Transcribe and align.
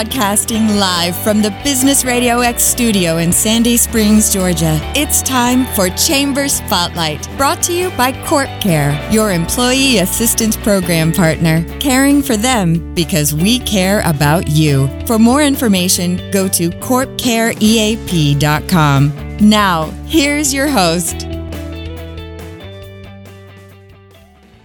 Broadcasting 0.00 0.64
live 0.76 1.14
from 1.14 1.42
the 1.42 1.50
Business 1.62 2.06
Radio 2.06 2.40
X 2.40 2.62
studio 2.62 3.18
in 3.18 3.30
Sandy 3.30 3.76
Springs, 3.76 4.32
Georgia. 4.32 4.80
It's 4.96 5.20
time 5.20 5.66
for 5.74 5.90
Chamber 5.90 6.48
Spotlight, 6.48 7.28
brought 7.36 7.62
to 7.64 7.74
you 7.74 7.90
by 7.98 8.12
Corp 8.24 8.48
Care, 8.62 8.98
your 9.12 9.30
employee 9.30 9.98
assistance 9.98 10.56
program 10.56 11.12
partner, 11.12 11.62
caring 11.80 12.22
for 12.22 12.38
them 12.38 12.94
because 12.94 13.34
we 13.34 13.58
care 13.58 14.00
about 14.06 14.48
you. 14.48 14.88
For 15.06 15.18
more 15.18 15.42
information, 15.42 16.16
go 16.30 16.48
to 16.48 16.70
corpcareeap.com. 16.70 19.36
Now, 19.42 19.84
here's 20.06 20.54
your 20.54 20.68
host. 20.68 21.26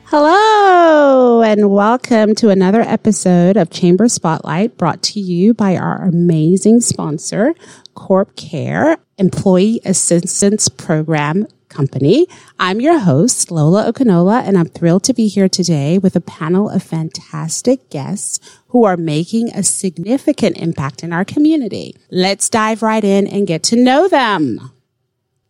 Hello, 0.05 0.54
and 0.85 1.71
welcome 1.71 2.35
to 2.35 2.49
another 2.49 2.81
episode 2.81 3.55
of 3.55 3.69
Chamber 3.69 4.07
Spotlight 4.07 4.77
brought 4.77 5.01
to 5.03 5.19
you 5.19 5.53
by 5.53 5.77
our 5.77 6.03
amazing 6.03 6.81
sponsor, 6.81 7.55
Corp 7.93 8.35
Care 8.35 8.97
Employee 9.17 9.79
Assistance 9.85 10.69
Program 10.69 11.47
Company. 11.69 12.27
I'm 12.59 12.81
your 12.81 12.99
host, 12.99 13.51
Lola 13.51 13.91
Okunola, 13.91 14.43
and 14.43 14.57
I'm 14.57 14.67
thrilled 14.67 15.03
to 15.05 15.13
be 15.13 15.27
here 15.27 15.47
today 15.47 15.97
with 15.97 16.15
a 16.15 16.21
panel 16.21 16.69
of 16.69 16.83
fantastic 16.83 17.89
guests 17.89 18.39
who 18.67 18.83
are 18.83 18.97
making 18.97 19.49
a 19.49 19.63
significant 19.63 20.57
impact 20.57 21.03
in 21.03 21.13
our 21.13 21.25
community. 21.25 21.95
Let's 22.11 22.49
dive 22.49 22.81
right 22.81 23.03
in 23.03 23.27
and 23.27 23.47
get 23.47 23.63
to 23.63 23.75
know 23.75 24.07
them. 24.07 24.71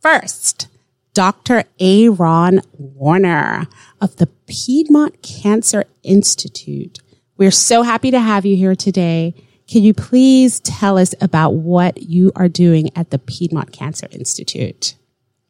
First, 0.02 0.68
Dr. 1.16 1.64
Eiran 1.80 2.62
Warner 2.74 3.68
of 4.02 4.18
the 4.18 4.28
Piedmont 4.48 5.24
Cancer 5.24 5.86
Institute. 6.04 7.00
We're 7.38 7.52
so 7.52 7.84
happy 7.84 8.12
to 8.12 8.20
have 8.20 8.46
you 8.46 8.58
here 8.58 8.76
today. 8.76 9.34
Can 9.66 9.82
you 9.82 9.94
please 9.94 10.60
tell 10.60 10.98
us 10.98 11.16
about 11.22 11.52
what 11.54 12.04
you 12.04 12.34
are 12.36 12.50
doing 12.50 12.90
at 12.98 13.12
the 13.12 13.18
Piedmont 13.18 13.72
Cancer 13.72 14.08
Institute? 14.12 14.96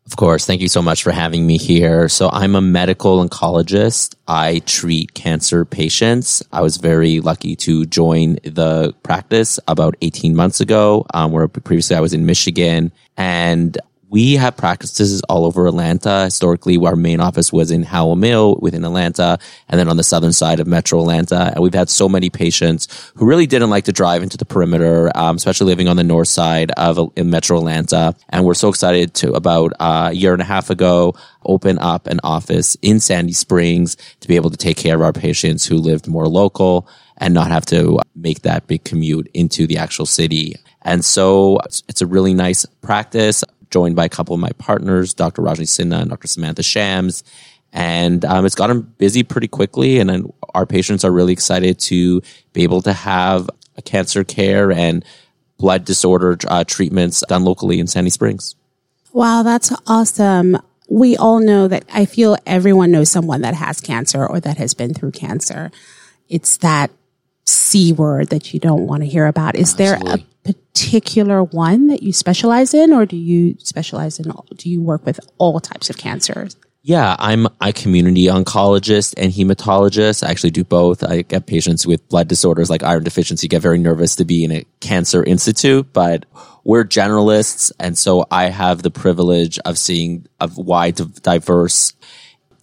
Of 0.06 0.18
course. 0.18 0.46
Thank 0.46 0.62
you 0.62 0.68
so 0.70 0.84
much 0.84 1.02
for 1.02 1.12
having 1.12 1.48
me 1.48 1.58
here. 1.58 2.10
So 2.10 2.30
I'm 2.32 2.54
a 2.54 2.62
medical 2.62 3.28
oncologist. 3.28 4.14
I 4.28 4.60
treat 4.68 5.16
cancer 5.16 5.66
patients. 5.66 6.44
I 6.52 6.62
was 6.62 6.78
very 6.78 7.22
lucky 7.22 7.56
to 7.58 7.88
join 7.88 8.36
the 8.44 8.94
practice 9.02 9.60
about 9.68 9.96
18 10.04 10.36
months 10.36 10.62
ago, 10.62 11.08
um, 11.12 11.32
where 11.32 11.48
previously 11.48 11.96
I 11.96 12.02
was 12.02 12.14
in 12.14 12.28
Michigan 12.28 12.92
and 13.18 13.76
we 14.16 14.36
have 14.36 14.56
practices 14.56 15.22
all 15.24 15.44
over 15.44 15.68
Atlanta. 15.68 16.24
Historically, 16.24 16.78
our 16.78 16.96
main 16.96 17.20
office 17.20 17.52
was 17.52 17.70
in 17.70 17.84
Howell 17.84 18.16
Mill 18.16 18.56
within 18.62 18.86
Atlanta 18.86 19.38
and 19.68 19.78
then 19.78 19.90
on 19.90 19.98
the 19.98 20.06
southern 20.06 20.32
side 20.32 20.62
of 20.62 20.68
metro 20.68 21.02
Atlanta. 21.02 21.52
And 21.54 21.62
we've 21.62 21.74
had 21.74 21.90
so 21.90 22.08
many 22.08 22.30
patients 22.30 23.12
who 23.18 23.26
really 23.26 23.46
didn't 23.46 23.70
like 23.70 23.84
to 23.84 23.92
drive 23.92 24.24
into 24.24 24.38
the 24.38 24.46
perimeter, 24.46 25.12
um, 25.16 25.36
especially 25.36 25.68
living 25.68 25.90
on 25.90 25.98
the 25.98 26.04
north 26.06 26.30
side 26.30 26.72
of 26.78 26.98
in 27.18 27.30
metro 27.30 27.58
Atlanta. 27.58 28.16
And 28.30 28.46
we're 28.46 28.54
so 28.54 28.70
excited 28.70 29.14
to 29.16 29.34
about 29.34 29.74
uh, 29.82 30.08
a 30.12 30.16
year 30.16 30.32
and 30.32 30.42
a 30.42 30.46
half 30.46 30.70
ago 30.70 31.14
open 31.44 31.78
up 31.80 32.08
an 32.08 32.22
office 32.24 32.78
in 32.82 33.02
Sandy 33.02 33.34
Springs 33.34 33.98
to 34.22 34.30
be 34.30 34.38
able 34.38 34.50
to 34.50 34.58
take 34.58 34.78
care 34.78 34.96
of 34.96 35.02
our 35.02 35.12
patients 35.12 35.66
who 35.66 35.76
lived 35.76 36.08
more 36.08 36.30
local 36.30 36.88
and 37.18 37.34
not 37.34 37.52
have 37.52 37.66
to 37.66 38.00
make 38.16 38.44
that 38.44 38.66
big 38.68 38.86
commute 38.86 39.30
into 39.34 39.68
the 39.68 39.78
actual 39.78 40.06
city. 40.06 40.56
And 40.82 41.04
so 41.04 41.60
it's 41.88 42.02
a 42.02 42.06
really 42.06 42.34
nice 42.34 42.66
practice 42.82 43.44
joined 43.70 43.96
by 43.96 44.06
a 44.06 44.10
couple 44.10 44.34
of 44.34 44.42
my 44.42 44.52
partners, 44.58 45.14
Dr. 45.14 45.42
Rajni 45.42 45.66
Sinha 45.66 46.02
and 46.02 46.10
Dr. 46.10 46.28
Samantha 46.28 46.64
Shams. 46.64 47.24
And 47.74 48.24
um, 48.24 48.46
it's 48.46 48.56
gotten 48.56 48.82
busy 48.82 49.24
pretty 49.24 49.48
quickly. 49.48 50.00
And 50.00 50.10
then 50.10 50.32
our 50.54 50.66
patients 50.66 51.04
are 51.04 51.12
really 51.12 51.34
excited 51.34 51.78
to 51.80 52.22
be 52.54 52.64
able 52.64 52.82
to 52.84 52.94
have 52.94 53.50
a 53.78 53.82
cancer 53.82 54.24
care 54.24 54.72
and 54.72 55.04
blood 55.58 55.86
disorder 55.86 56.38
uh, 56.48 56.64
treatments 56.64 57.24
done 57.28 57.44
locally 57.44 57.80
in 57.80 57.88
Sandy 57.88 58.10
Springs. 58.10 58.56
Wow, 59.12 59.44
that's 59.44 59.74
awesome. 59.88 60.58
We 60.90 61.18
all 61.18 61.40
know 61.40 61.68
that 61.68 61.86
I 61.94 62.06
feel 62.06 62.38
everyone 62.46 62.92
knows 62.92 63.10
someone 63.10 63.42
that 63.42 63.56
has 63.56 63.82
cancer 63.82 64.26
or 64.26 64.40
that 64.40 64.58
has 64.58 64.74
been 64.74 64.94
through 64.94 65.12
cancer. 65.12 65.72
It's 66.30 66.58
that 66.58 66.92
C 67.46 67.94
word 67.94 68.30
that 68.30 68.54
you 68.54 68.60
don't 68.60 68.88
want 68.88 69.04
to 69.04 69.10
hear 69.10 69.26
about. 69.26 69.56
Is 69.56 69.80
Absolutely. 69.80 70.26
there 70.44 70.54
a 70.54 70.56
particular 70.76 71.42
one 71.42 71.88
that 71.88 72.04
you 72.04 72.12
specialize 72.12 72.74
in, 72.74 72.92
or 72.92 73.06
do 73.06 73.16
you 73.16 73.56
specialize 73.60 74.20
in? 74.20 74.32
Do 74.58 74.70
you 74.70 74.82
work 74.82 75.06
with 75.06 75.20
all 75.38 75.62
types 75.62 75.90
of 75.90 75.98
cancers? 75.98 76.58
Yeah, 76.82 77.16
I'm 77.18 77.48
a 77.62 77.72
community 77.72 78.26
oncologist 78.26 79.14
and 79.18 79.32
hematologist. 79.32 80.24
I 80.24 80.30
actually 80.30 80.52
do 80.52 80.64
both. 80.64 81.02
I 81.02 81.22
get 81.22 81.48
patients 81.48 81.88
with 81.88 82.08
blood 82.10 82.28
disorders 82.28 82.70
like 82.70 82.84
iron 82.84 83.04
deficiency 83.04 83.48
get 83.48 83.62
very 83.62 83.80
nervous 83.80 84.18
to 84.18 84.26
be 84.26 84.44
in 84.44 84.52
a 84.52 84.66
cancer 84.82 85.24
institute, 85.24 85.88
but 85.94 86.26
we're 86.66 86.84
generalists. 86.84 87.72
And 87.80 87.98
so 87.98 88.26
I 88.30 88.50
have 88.50 88.84
the 88.84 88.92
privilege 88.92 89.58
of 89.60 89.78
seeing 89.78 90.28
a 90.40 90.52
wide, 90.56 90.98
diverse 91.24 91.94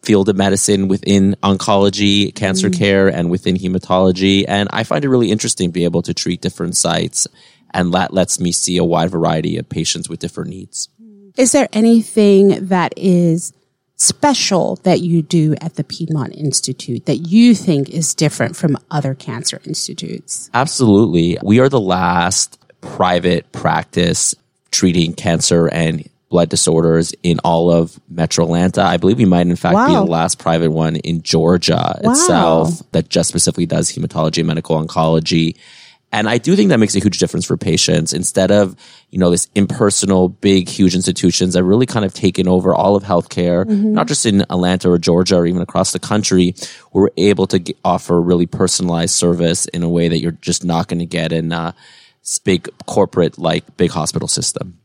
field 0.05 0.29
of 0.29 0.37
medicine 0.37 0.87
within 0.87 1.35
oncology, 1.43 2.35
cancer 2.35 2.69
mm. 2.69 2.79
care, 2.79 3.09
and 3.09 3.31
within 3.31 3.57
hematology. 3.57 4.45
And 4.47 4.69
I 4.73 4.85
find 4.85 5.05
it 5.05 5.09
really 5.09 5.31
interesting 5.31 5.71
to 5.71 5.73
be 5.73 5.85
able 5.85 6.03
to 6.03 6.13
treat 6.13 6.43
different 6.43 6.77
sites 6.77 7.27
and 7.75 7.93
that 7.95 8.13
lets 8.13 8.41
me 8.41 8.53
see 8.53 8.77
a 8.77 8.85
wide 8.85 9.11
variety 9.11 9.57
of 9.59 9.69
patients 9.69 10.09
with 10.09 10.21
different 10.21 10.51
needs. 10.51 10.89
Is 11.37 11.53
there 11.53 11.69
anything 11.73 12.67
that 12.67 12.93
is 12.97 13.53
special 13.97 14.77
that 14.83 15.01
you 15.01 15.23
do 15.23 15.55
at 15.61 15.77
the 15.77 15.85
Piedmont 15.85 16.35
Institute 16.35 17.07
that 17.07 17.19
you 17.19 17.55
think 17.55 17.89
is 17.89 18.15
different 18.15 18.57
from 18.57 18.77
other 18.91 19.15
cancer 19.15 19.61
institutes? 19.65 20.51
Absolutely. 20.53 21.39
We 21.43 21.61
are 21.61 21.69
the 21.69 21.81
last 21.81 22.59
private 22.81 23.51
practice 23.53 24.35
treating 24.71 25.15
cancer 25.15 25.69
and 25.69 26.09
blood 26.29 26.49
disorders 26.49 27.15
in 27.23 27.39
all 27.41 27.71
of 27.71 28.01
Metro 28.09 28.45
Atlanta. 28.45 28.83
I 28.83 28.97
believe 28.97 29.19
we 29.19 29.27
might, 29.27 29.47
in 29.47 29.55
fact, 29.55 29.75
wow. 29.75 29.87
be 29.87 29.95
the 29.95 30.11
last 30.11 30.39
private 30.39 30.71
one 30.71 30.97
in 30.97 31.23
Georgia 31.23 32.01
wow. 32.03 32.11
itself 32.11 32.83
that 32.93 33.09
just 33.09 33.29
specifically 33.29 33.67
does 33.67 33.93
hematology 33.93 34.39
and 34.39 34.49
medical 34.49 34.83
oncology. 34.85 35.57
And 36.13 36.29
I 36.29 36.37
do 36.37 36.55
think 36.55 36.69
that 36.69 36.79
makes 36.79 36.95
a 36.95 37.01
huge 37.01 37.19
difference 37.19 37.47
for 37.47 37.57
patients 37.57 38.13
instead 38.13 38.51
of, 38.51 38.77
you 39.09 39.19
know, 39.19 39.31
this 39.31 39.49
impersonal, 39.55 40.29
big, 40.29 40.69
huge 40.69 40.95
institutions 40.95 41.55
that 41.55 41.65
really 41.65 41.87
kind 41.87 42.05
of 42.05 42.13
taken 42.13 42.47
over 42.47 42.75
all 42.75 42.97
of 42.97 43.03
healthcare, 43.03 43.65
mm-hmm. 43.65 43.95
not 43.95 44.09
just 44.09 44.27
in 44.27 44.43
Atlanta 44.43 44.91
or 44.91 44.99
Georgia 44.99 45.37
or 45.37 45.47
even 45.47 45.63
across 45.63 45.93
the 45.93 45.99
country. 45.99 46.55
We're 46.93 47.09
able 47.17 47.47
to 47.47 47.59
get, 47.59 47.79
offer 47.83 48.21
really 48.21 48.47
personalized 48.47 49.15
service 49.15 49.65
in 49.67 49.83
a 49.83 49.89
way 49.89 50.09
that 50.09 50.19
you're 50.19 50.33
just 50.33 50.65
not 50.67 50.87
going 50.89 51.01
to 51.01 51.07
get 51.07 51.33
in 51.33 51.51
a 51.51 51.75
big 52.45 52.69
corporate, 52.87 53.39
like 53.39 53.77
big 53.79 53.91
hospital 53.91 54.29
system. 54.29 54.79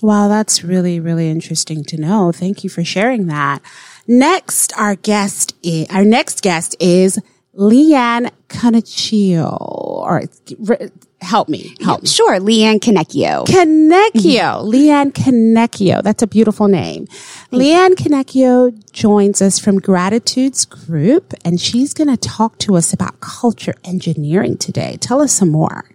Wow, 0.00 0.28
that's 0.28 0.62
really, 0.62 1.00
really 1.00 1.28
interesting 1.28 1.82
to 1.86 1.96
know. 1.96 2.30
Thank 2.30 2.62
you 2.62 2.70
for 2.70 2.84
sharing 2.84 3.26
that. 3.26 3.62
Next, 4.06 4.72
our 4.78 4.94
guest, 4.94 5.56
is, 5.64 5.88
our 5.90 6.04
next 6.04 6.40
guest 6.40 6.76
is 6.78 7.18
LeeAnne 7.58 8.30
Canecchio, 8.48 9.56
or 9.60 10.22
help 11.20 11.48
me, 11.48 11.74
help 11.80 12.02
me. 12.02 12.08
Sure, 12.08 12.38
LeeAnne 12.38 12.80
Canecchio. 12.80 13.44
Canecchio, 13.46 14.62
mm-hmm. 14.62 14.70
LeeAnne 14.70 15.12
Canecchio. 15.12 16.00
That's 16.02 16.22
a 16.22 16.28
beautiful 16.28 16.68
name. 16.68 17.06
Thank 17.06 17.62
LeeAnne 17.62 17.94
Canecchio 17.96 18.70
joins 18.92 19.42
us 19.42 19.58
from 19.58 19.80
Gratitudes 19.80 20.64
Group, 20.64 21.34
and 21.44 21.60
she's 21.60 21.92
going 21.92 22.08
to 22.08 22.16
talk 22.16 22.58
to 22.58 22.76
us 22.76 22.92
about 22.92 23.20
culture 23.20 23.74
engineering 23.84 24.56
today. 24.56 24.96
Tell 25.00 25.20
us 25.20 25.32
some 25.32 25.50
more. 25.50 25.90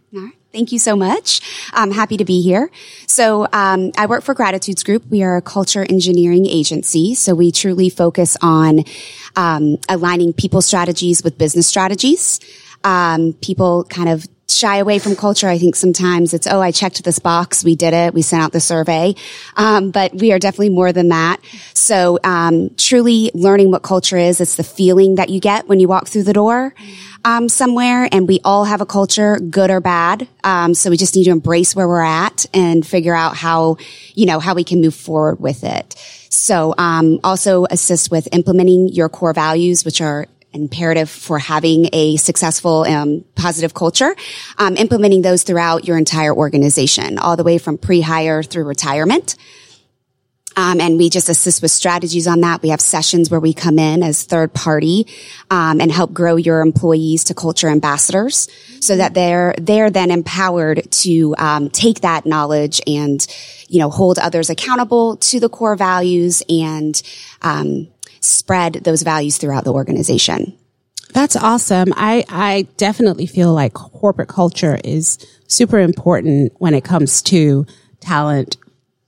Thank 0.53 0.71
you 0.71 0.77
so 0.77 0.95
much. 0.95 1.41
I'm 1.73 1.89
happy 1.89 2.15
to 2.17 2.25
be 2.25 2.43
here. 2.43 2.69
So, 3.07 3.47
um, 3.51 3.91
I 3.97 4.05
work 4.05 4.23
for 4.23 4.35
Gratitudes 4.35 4.83
Group. 4.83 5.03
We 5.09 5.23
are 5.23 5.35
a 5.35 5.41
culture 5.41 5.83
engineering 5.89 6.45
agency. 6.45 7.15
So 7.15 7.33
we 7.33 7.51
truly 7.51 7.89
focus 7.89 8.37
on 8.39 8.83
um, 9.35 9.77
aligning 9.89 10.31
people 10.31 10.61
strategies 10.61 11.23
with 11.23 11.39
business 11.39 11.65
strategies. 11.65 12.39
Um, 12.83 13.33
people 13.41 13.85
kind 13.85 14.09
of 14.09 14.27
shy 14.53 14.77
away 14.77 14.99
from 14.99 15.15
culture. 15.15 15.47
I 15.47 15.57
think 15.57 15.75
sometimes 15.75 16.33
it's, 16.33 16.47
oh, 16.47 16.61
I 16.61 16.71
checked 16.71 17.03
this 17.03 17.19
box. 17.19 17.63
We 17.63 17.75
did 17.75 17.93
it. 17.93 18.13
We 18.13 18.21
sent 18.21 18.43
out 18.43 18.51
the 18.51 18.59
survey. 18.59 19.15
Um, 19.55 19.91
but 19.91 20.13
we 20.13 20.31
are 20.31 20.39
definitely 20.39 20.69
more 20.69 20.91
than 20.91 21.09
that. 21.09 21.39
So, 21.73 22.19
um, 22.23 22.69
truly 22.77 23.31
learning 23.33 23.71
what 23.71 23.83
culture 23.83 24.17
is, 24.17 24.39
it's 24.39 24.55
the 24.55 24.63
feeling 24.63 25.15
that 25.15 25.29
you 25.29 25.39
get 25.39 25.67
when 25.67 25.79
you 25.79 25.87
walk 25.87 26.07
through 26.07 26.23
the 26.23 26.33
door. 26.33 26.73
Um, 27.25 27.47
somewhere 27.47 28.09
and 28.11 28.27
we 28.27 28.41
all 28.43 28.65
have 28.65 28.81
a 28.81 28.85
culture, 28.85 29.37
good 29.39 29.69
or 29.69 29.79
bad. 29.79 30.27
Um, 30.43 30.73
so 30.73 30.89
we 30.89 30.97
just 30.97 31.15
need 31.15 31.23
to 31.23 31.31
embrace 31.31 31.73
where 31.73 31.87
we're 31.87 32.01
at 32.01 32.45
and 32.53 32.85
figure 32.85 33.15
out 33.15 33.37
how, 33.37 33.77
you 34.13 34.25
know, 34.25 34.39
how 34.39 34.53
we 34.55 34.65
can 34.65 34.81
move 34.81 34.93
forward 34.93 35.39
with 35.39 35.63
it. 35.63 35.95
So, 36.29 36.73
um, 36.77 37.19
also 37.23 37.65
assist 37.69 38.11
with 38.11 38.27
implementing 38.33 38.89
your 38.89 39.07
core 39.07 39.33
values, 39.33 39.85
which 39.85 40.01
are 40.01 40.27
imperative 40.53 41.09
for 41.09 41.39
having 41.39 41.89
a 41.93 42.15
successful 42.17 42.83
um, 42.83 43.23
positive 43.35 43.73
culture 43.73 44.15
um, 44.57 44.77
implementing 44.77 45.21
those 45.21 45.43
throughout 45.43 45.85
your 45.85 45.97
entire 45.97 46.33
organization 46.33 47.17
all 47.17 47.35
the 47.35 47.43
way 47.43 47.57
from 47.57 47.77
pre-hire 47.77 48.43
through 48.43 48.63
retirement 48.63 49.35
Um, 50.55 50.79
and 50.79 50.97
we 50.99 51.09
just 51.09 51.29
assist 51.29 51.61
with 51.63 51.71
strategies 51.71 52.27
on 52.27 52.41
that. 52.41 52.61
We 52.61 52.69
have 52.69 52.81
sessions 52.81 53.31
where 53.31 53.39
we 53.39 53.53
come 53.53 53.79
in 53.79 54.03
as 54.03 54.23
third 54.23 54.53
party 54.53 55.07
um, 55.49 55.81
and 55.81 55.91
help 55.91 56.13
grow 56.13 56.35
your 56.35 56.61
employees 56.61 57.23
to 57.25 57.33
culture 57.33 57.69
ambassadors, 57.69 58.47
so 58.79 58.95
that 58.97 59.13
they're 59.13 59.55
they're 59.57 59.89
then 59.89 60.11
empowered 60.11 60.91
to 61.01 61.33
um, 61.39 61.69
take 61.69 62.01
that 62.01 62.25
knowledge 62.25 62.81
and 62.85 63.25
you 63.67 63.79
know 63.79 63.89
hold 63.89 64.19
others 64.19 64.51
accountable 64.51 65.17
to 65.17 65.39
the 65.39 65.49
core 65.49 65.75
values 65.75 66.43
and 66.47 67.01
um, 67.41 67.87
spread 68.23 68.75
those 68.83 69.03
values 69.03 69.37
throughout 69.37 69.63
the 69.63 69.73
organization. 69.73 70.57
That's 71.13 71.35
awesome. 71.35 71.93
I, 71.95 72.25
I 72.27 72.67
definitely 72.77 73.27
feel 73.27 73.53
like 73.53 73.73
corporate 73.73 74.29
culture 74.29 74.79
is 74.83 75.19
super 75.47 75.79
important 75.79 76.53
when 76.57 76.73
it 76.73 76.83
comes 76.83 77.21
to 77.23 77.67
talent 77.99 78.57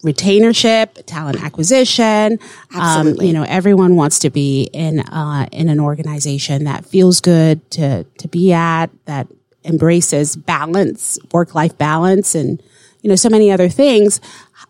retainership, 0.04 1.04
talent 1.08 1.44
acquisition. 1.44 2.38
Um, 2.76 3.16
you 3.16 3.34
know, 3.34 3.44
everyone 3.44 3.96
wants 3.96 4.20
to 4.20 4.30
be 4.30 4.70
in 4.72 5.00
uh, 5.00 5.48
in 5.52 5.68
an 5.68 5.80
organization 5.80 6.66
that 6.66 6.86
feels 6.86 7.20
good 7.22 7.70
to 7.72 8.04
to 8.04 8.28
be 8.28 8.54
at, 8.54 8.92
that 9.06 9.28
embraces 9.64 10.36
balance, 10.36 11.18
work 11.34 11.56
life 11.56 11.76
balance, 11.78 12.36
and 12.36 12.62
you 13.02 13.10
know, 13.10 13.16
so 13.16 13.30
many 13.30 13.52
other 13.52 13.70
things. 13.70 14.22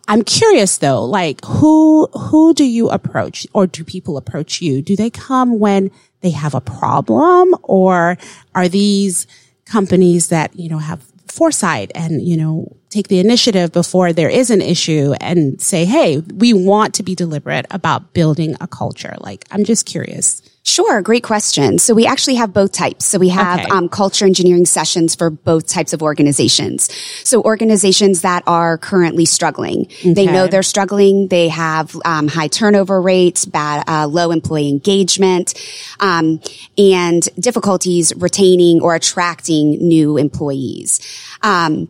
I'm 0.07 0.24
curious 0.24 0.77
though, 0.77 1.03
like 1.03 1.44
who 1.45 2.07
who 2.13 2.53
do 2.53 2.63
you 2.63 2.89
approach, 2.89 3.47
or 3.53 3.68
do 3.68 3.83
people 3.83 4.18
approach 4.18 4.62
you? 4.62 4.81
Do 4.81 4.95
they 4.95 5.09
come 5.09 5.59
when 5.59 5.92
they 6.21 6.31
have 6.31 6.53
a 6.53 6.62
problem, 6.62 7.56
or 7.63 8.18
are 8.53 8.68
these 8.68 9.27
companies 9.65 10.30
that 10.30 10.56
you 10.56 10.69
know 10.69 10.77
have 10.80 11.01
foresight 11.36 11.92
and, 11.94 12.21
you 12.21 12.38
know, 12.38 12.75
take 12.89 13.09
the 13.09 13.19
initiative 13.19 13.71
before 13.71 14.13
there 14.13 14.30
is 14.30 14.50
an 14.50 14.62
issue 14.62 15.13
and 15.19 15.62
say, 15.62 15.86
Hey, 15.86 16.19
we 16.19 16.53
want 16.53 16.94
to 16.95 17.03
be 17.03 17.13
deliberate 17.13 17.65
about 17.69 18.13
building 18.13 18.56
a 18.62 18.68
culture. 18.68 19.15
Like, 19.19 19.45
I'm 19.51 19.65
just 19.65 19.86
curious. 19.86 20.42
Sure, 20.67 21.03
great 21.03 21.21
question. 21.21 21.77
So 21.77 21.94
we 21.94 22.07
actually 22.07 22.35
have 22.35 22.51
both 22.51 22.71
types. 22.71 23.06
So 23.06 23.19
we 23.19 23.29
have 23.29 23.59
okay. 23.59 23.69
um, 23.69 23.88
culture 23.88 24.25
engineering 24.25 24.65
sessions 24.65 25.13
for 25.13 25.29
both 25.29 25.67
types 25.67 25.94
of 25.94 26.01
organizations. 26.01 26.91
So 27.23 27.44
organizations 27.44 28.21
that 28.21 28.41
are 28.47 28.79
currently 28.79 29.25
struggling, 29.25 29.85
okay. 30.00 30.13
they 30.13 30.25
know 30.25 30.47
they're 30.47 30.63
struggling. 30.63 31.27
They 31.27 31.50
have 31.50 31.95
um, 32.03 32.27
high 32.27 32.47
turnover 32.47 33.00
rates, 33.00 33.45
bad, 33.45 33.88
uh, 33.88 34.07
low 34.07 34.31
employee 34.31 34.69
engagement, 34.69 35.53
um, 36.00 36.41
and 36.79 37.29
difficulties 37.39 38.11
retaining 38.15 38.81
or 38.81 38.95
attracting 38.95 39.88
new 39.88 40.18
employees. 40.18 41.00
Um, 41.44 41.89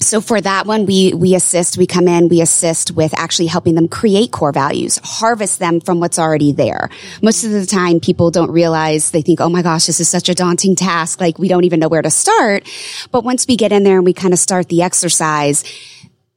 so 0.00 0.20
for 0.20 0.40
that 0.40 0.66
one, 0.66 0.86
we, 0.86 1.14
we 1.14 1.34
assist, 1.34 1.78
we 1.78 1.86
come 1.86 2.08
in, 2.08 2.28
we 2.28 2.40
assist 2.40 2.90
with 2.90 3.14
actually 3.14 3.46
helping 3.46 3.74
them 3.74 3.88
create 3.88 4.32
core 4.32 4.52
values, 4.52 4.98
harvest 5.02 5.60
them 5.60 5.80
from 5.80 6.00
what's 6.00 6.18
already 6.18 6.52
there. 6.52 6.90
Most 7.22 7.44
of 7.44 7.52
the 7.52 7.64
time 7.64 8.00
people 8.00 8.30
don't 8.30 8.50
realize, 8.50 9.12
they 9.12 9.22
think, 9.22 9.40
oh 9.40 9.48
my 9.48 9.62
gosh, 9.62 9.86
this 9.86 10.00
is 10.00 10.08
such 10.08 10.28
a 10.28 10.34
daunting 10.34 10.74
task. 10.74 11.20
Like 11.20 11.38
we 11.38 11.48
don't 11.48 11.64
even 11.64 11.80
know 11.80 11.88
where 11.88 12.02
to 12.02 12.10
start. 12.10 12.68
But 13.12 13.24
once 13.24 13.46
we 13.46 13.56
get 13.56 13.72
in 13.72 13.84
there 13.84 13.96
and 13.96 14.04
we 14.04 14.12
kind 14.12 14.34
of 14.34 14.40
start 14.40 14.68
the 14.68 14.82
exercise, 14.82 15.64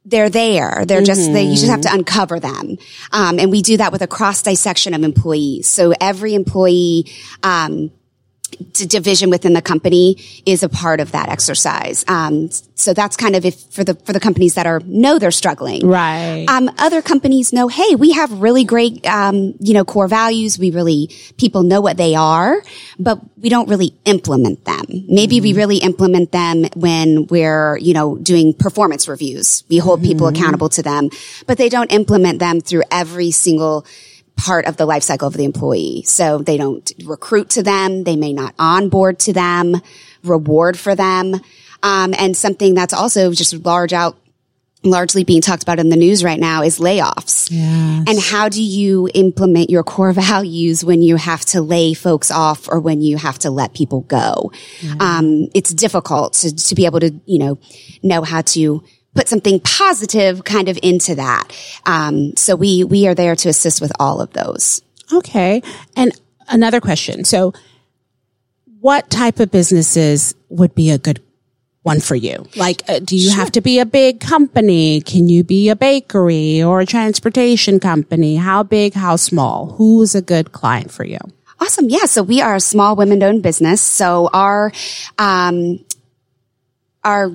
they're 0.04 0.30
there. 0.30 0.84
They're 0.86 0.98
mm-hmm. 0.98 1.04
just, 1.04 1.32
they, 1.32 1.42
you 1.42 1.56
just 1.56 1.68
have 1.68 1.82
to 1.82 1.88
mm-hmm. 1.88 1.98
uncover 1.98 2.40
them. 2.40 2.78
Um, 3.12 3.38
and 3.38 3.50
we 3.50 3.60
do 3.60 3.76
that 3.78 3.92
with 3.92 4.02
a 4.02 4.06
cross 4.06 4.40
dissection 4.40 4.94
of 4.94 5.02
employees. 5.02 5.66
So 5.66 5.92
every 6.00 6.34
employee, 6.34 7.12
um, 7.42 7.90
division 8.72 9.30
within 9.30 9.52
the 9.52 9.62
company 9.62 10.16
is 10.46 10.62
a 10.62 10.68
part 10.68 11.00
of 11.00 11.12
that 11.12 11.28
exercise. 11.28 12.04
Um, 12.08 12.50
so 12.74 12.94
that's 12.94 13.16
kind 13.16 13.36
of 13.36 13.44
if 13.44 13.60
for 13.72 13.84
the 13.84 13.94
for 13.94 14.12
the 14.12 14.20
companies 14.20 14.54
that 14.54 14.66
are 14.66 14.80
know 14.84 15.18
they're 15.18 15.30
struggling, 15.30 15.86
right? 15.86 16.46
Um, 16.48 16.70
other 16.78 17.02
companies 17.02 17.52
know, 17.52 17.68
hey, 17.68 17.94
we 17.94 18.12
have 18.12 18.32
really 18.40 18.64
great, 18.64 19.06
um, 19.06 19.54
you 19.60 19.74
know, 19.74 19.84
core 19.84 20.08
values. 20.08 20.58
We 20.58 20.70
really 20.70 21.10
people 21.36 21.62
know 21.62 21.80
what 21.80 21.96
they 21.96 22.14
are, 22.14 22.62
but 22.98 23.20
we 23.38 23.48
don't 23.48 23.68
really 23.68 23.94
implement 24.04 24.64
them. 24.64 24.84
Maybe 25.08 25.36
mm-hmm. 25.36 25.42
we 25.42 25.52
really 25.54 25.78
implement 25.78 26.32
them 26.32 26.64
when 26.74 27.26
we're 27.26 27.78
you 27.78 27.94
know 27.94 28.16
doing 28.16 28.54
performance 28.54 29.08
reviews. 29.08 29.64
We 29.68 29.78
hold 29.78 30.00
mm-hmm. 30.00 30.08
people 30.08 30.26
accountable 30.28 30.68
to 30.70 30.82
them, 30.82 31.10
but 31.46 31.58
they 31.58 31.68
don't 31.68 31.92
implement 31.92 32.38
them 32.38 32.60
through 32.60 32.82
every 32.90 33.30
single 33.30 33.86
part 34.38 34.64
of 34.66 34.76
the 34.76 34.86
life 34.86 35.02
cycle 35.02 35.28
of 35.28 35.34
the 35.34 35.44
employee. 35.44 36.04
So 36.06 36.38
they 36.38 36.56
don't 36.56 36.90
recruit 37.04 37.50
to 37.50 37.62
them. 37.62 38.04
They 38.04 38.16
may 38.16 38.32
not 38.32 38.54
onboard 38.58 39.18
to 39.20 39.32
them, 39.32 39.76
reward 40.22 40.78
for 40.78 40.94
them. 40.94 41.34
Um, 41.82 42.14
and 42.16 42.36
something 42.36 42.74
that's 42.74 42.94
also 42.94 43.32
just 43.32 43.52
large 43.64 43.92
out, 43.92 44.16
largely 44.84 45.24
being 45.24 45.40
talked 45.40 45.64
about 45.64 45.80
in 45.80 45.88
the 45.88 45.96
news 45.96 46.22
right 46.22 46.38
now 46.38 46.62
is 46.62 46.78
layoffs. 46.78 47.48
Yes. 47.50 48.04
And 48.08 48.18
how 48.18 48.48
do 48.48 48.62
you 48.62 49.08
implement 49.12 49.70
your 49.70 49.82
core 49.82 50.12
values 50.28 50.84
when 50.84 51.02
you 51.02 51.16
have 51.16 51.44
to 51.46 51.60
lay 51.60 51.92
folks 51.94 52.30
off 52.30 52.68
or 52.68 52.80
when 52.80 53.00
you 53.00 53.16
have 53.16 53.38
to 53.40 53.50
let 53.50 53.74
people 53.74 54.02
go? 54.02 54.52
Yeah. 54.80 54.94
Um, 55.00 55.48
it's 55.54 55.74
difficult 55.74 56.34
to, 56.34 56.54
to 56.54 56.74
be 56.76 56.86
able 56.86 57.00
to, 57.00 57.12
you 57.26 57.38
know, 57.38 57.58
know 58.02 58.22
how 58.22 58.42
to 58.42 58.84
put 59.18 59.26
something 59.26 59.58
positive 59.58 60.44
kind 60.44 60.68
of 60.68 60.78
into 60.80 61.16
that. 61.16 61.48
Um, 61.86 62.36
so 62.36 62.54
we 62.54 62.84
we 62.84 63.08
are 63.08 63.16
there 63.16 63.34
to 63.34 63.48
assist 63.48 63.80
with 63.80 63.90
all 63.98 64.20
of 64.20 64.32
those. 64.32 64.80
Okay. 65.12 65.60
And 65.96 66.12
another 66.46 66.80
question. 66.80 67.24
So 67.24 67.52
what 68.80 69.10
type 69.10 69.40
of 69.40 69.50
businesses 69.50 70.36
would 70.50 70.72
be 70.76 70.90
a 70.90 70.98
good 70.98 71.20
one 71.82 71.98
for 71.98 72.14
you? 72.14 72.46
Like, 72.54 72.82
uh, 72.88 73.00
do 73.00 73.16
you 73.16 73.30
sure. 73.30 73.40
have 73.40 73.50
to 73.52 73.60
be 73.60 73.80
a 73.80 73.86
big 73.86 74.20
company? 74.20 75.00
Can 75.00 75.28
you 75.28 75.42
be 75.42 75.68
a 75.68 75.74
bakery 75.74 76.62
or 76.62 76.80
a 76.80 76.86
transportation 76.86 77.80
company? 77.80 78.36
How 78.36 78.62
big? 78.62 78.94
How 78.94 79.16
small? 79.16 79.72
Who's 79.78 80.14
a 80.14 80.22
good 80.22 80.52
client 80.52 80.92
for 80.92 81.04
you? 81.04 81.18
Awesome. 81.58 81.88
Yeah. 81.88 82.04
So 82.04 82.22
we 82.22 82.40
are 82.40 82.54
a 82.54 82.60
small 82.60 82.94
women 82.94 83.20
owned 83.24 83.42
business. 83.42 83.80
So 83.82 84.30
our, 84.32 84.70
um, 85.18 85.84
our 87.02 87.32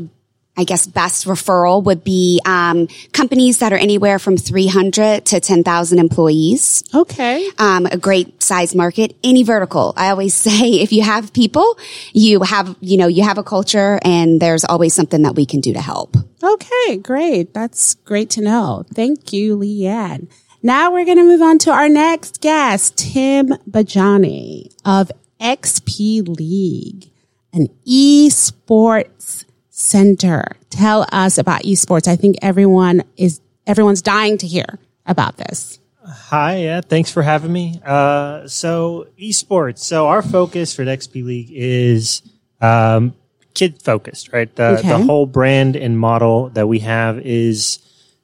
I 0.55 0.65
guess 0.65 0.85
best 0.85 1.25
referral 1.25 1.83
would 1.83 2.03
be 2.03 2.39
um, 2.45 2.87
companies 3.11 3.57
that 3.57 3.73
are 3.73 3.77
anywhere 3.77 4.19
from 4.19 4.37
300 4.37 5.25
to 5.25 5.39
10,000 5.39 5.99
employees. 5.99 6.83
Okay. 6.93 7.49
Um, 7.57 7.87
a 7.87 7.97
great 7.97 8.43
size 8.43 8.75
market, 8.75 9.15
any 9.23 9.43
vertical. 9.43 9.93
I 9.97 10.09
always 10.09 10.33
say 10.47 10.81
if 10.81 10.91
you 10.91 11.01
have 11.01 11.33
people, 11.33 11.77
you 12.13 12.41
have, 12.41 12.75
you 12.81 12.97
know, 12.97 13.07
you 13.07 13.23
have 13.23 13.39
a 13.39 13.43
culture 13.43 13.99
and 14.03 14.39
there's 14.39 14.63
always 14.63 14.93
something 14.93 15.23
that 15.23 15.35
we 15.35 15.45
can 15.45 15.59
do 15.59 15.73
to 15.73 15.81
help. 15.81 16.15
Okay, 16.43 16.97
great. 16.97 17.53
That's 17.53 17.95
great 17.95 18.29
to 18.31 18.41
know. 18.41 18.85
Thank 18.93 19.33
you, 19.33 19.57
LeeAnne. 19.57 20.27
Now 20.61 20.93
we're 20.93 21.05
going 21.05 21.17
to 21.17 21.23
move 21.23 21.41
on 21.41 21.57
to 21.59 21.71
our 21.71 21.89
next 21.89 22.41
guest, 22.41 22.97
Tim 22.97 23.49
Bajani 23.69 24.73
of 24.85 25.11
XP 25.41 26.37
League, 26.37 27.11
an 27.51 27.67
esports 27.87 29.45
Center. 29.83 30.55
Tell 30.69 31.05
us 31.11 31.37
about 31.37 31.63
esports. 31.63 32.07
I 32.07 32.15
think 32.15 32.37
everyone 32.41 33.03
is 33.17 33.41
everyone's 33.67 34.01
dying 34.01 34.37
to 34.39 34.47
hear 34.47 34.79
about 35.05 35.37
this. 35.37 35.79
Hi, 36.05 36.57
yeah, 36.57 36.81
thanks 36.81 37.11
for 37.11 37.21
having 37.21 37.51
me. 37.51 37.79
Uh, 37.85 38.47
so 38.47 39.07
esports. 39.19 39.79
So 39.79 40.07
our 40.07 40.21
focus 40.21 40.75
for 40.75 40.83
the 40.83 40.91
XP 40.91 41.23
League 41.23 41.49
is 41.51 42.21
um, 42.59 43.13
kid 43.53 43.81
focused, 43.81 44.33
right? 44.33 44.53
The, 44.55 44.79
okay. 44.79 44.87
the 44.89 44.97
whole 44.97 45.25
brand 45.25 45.75
and 45.75 45.97
model 45.97 46.49
that 46.49 46.67
we 46.67 46.79
have 46.79 47.19
is 47.19 47.79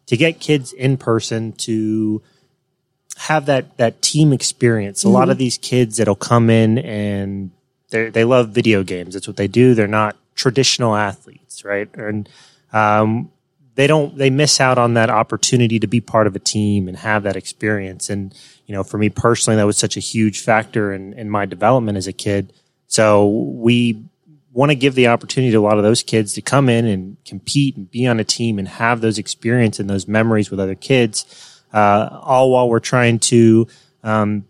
to 0.07 0.17
get 0.17 0.39
kids 0.39 0.73
in 0.73 0.97
person 0.97 1.53
to 1.53 2.21
have 3.17 3.45
that 3.45 3.77
that 3.77 4.01
team 4.01 4.33
experience. 4.33 4.99
Mm-hmm. 4.99 5.09
A 5.09 5.11
lot 5.11 5.29
of 5.29 5.35
mm-hmm. 5.35 5.39
these 5.39 5.57
kids 5.57 5.97
that'll 5.97 6.15
come 6.15 6.49
in 6.49 6.79
and 6.79 7.51
they 7.91 8.09
they 8.09 8.23
love 8.23 8.49
video 8.49 8.83
games. 8.83 9.13
That's 9.13 9.27
what 9.27 9.37
they 9.37 9.47
do. 9.47 9.73
They're 9.73 9.87
not 9.87 10.17
traditional 10.39 10.95
athletes, 10.95 11.65
right? 11.65 11.89
And 11.95 12.29
um, 12.71 13.29
they 13.75 13.87
don't 13.87 14.17
they 14.17 14.29
miss 14.29 14.61
out 14.61 14.77
on 14.77 14.93
that 14.93 15.09
opportunity 15.09 15.79
to 15.79 15.87
be 15.87 15.99
part 15.99 16.27
of 16.27 16.35
a 16.35 16.39
team 16.39 16.87
and 16.87 16.95
have 16.95 17.23
that 17.23 17.35
experience. 17.35 18.09
And 18.09 18.33
you 18.65 18.73
know, 18.73 18.83
for 18.83 18.97
me 18.97 19.09
personally, 19.09 19.57
that 19.57 19.65
was 19.65 19.77
such 19.77 19.97
a 19.97 19.99
huge 19.99 20.39
factor 20.39 20.93
in, 20.93 21.11
in 21.13 21.29
my 21.29 21.45
development 21.45 21.97
as 21.97 22.07
a 22.07 22.13
kid. 22.13 22.53
So 22.87 23.27
we 23.27 24.01
want 24.53 24.71
to 24.71 24.75
give 24.75 24.95
the 24.95 25.07
opportunity 25.07 25.51
to 25.51 25.57
a 25.57 25.61
lot 25.61 25.77
of 25.77 25.83
those 25.83 26.03
kids 26.03 26.33
to 26.35 26.41
come 26.41 26.69
in 26.69 26.85
and 26.85 27.17
compete 27.25 27.75
and 27.75 27.91
be 27.91 28.07
on 28.07 28.19
a 28.19 28.23
team 28.23 28.59
and 28.59 28.67
have 28.67 29.01
those 29.01 29.17
experience 29.17 29.77
and 29.77 29.89
those 29.89 30.07
memories 30.07 30.49
with 30.49 30.59
other 30.61 30.75
kids, 30.75 31.61
uh, 31.73 32.21
all 32.23 32.51
while 32.51 32.69
we're 32.69 32.79
trying 32.79 33.19
to 33.19 33.67
um, 34.03 34.45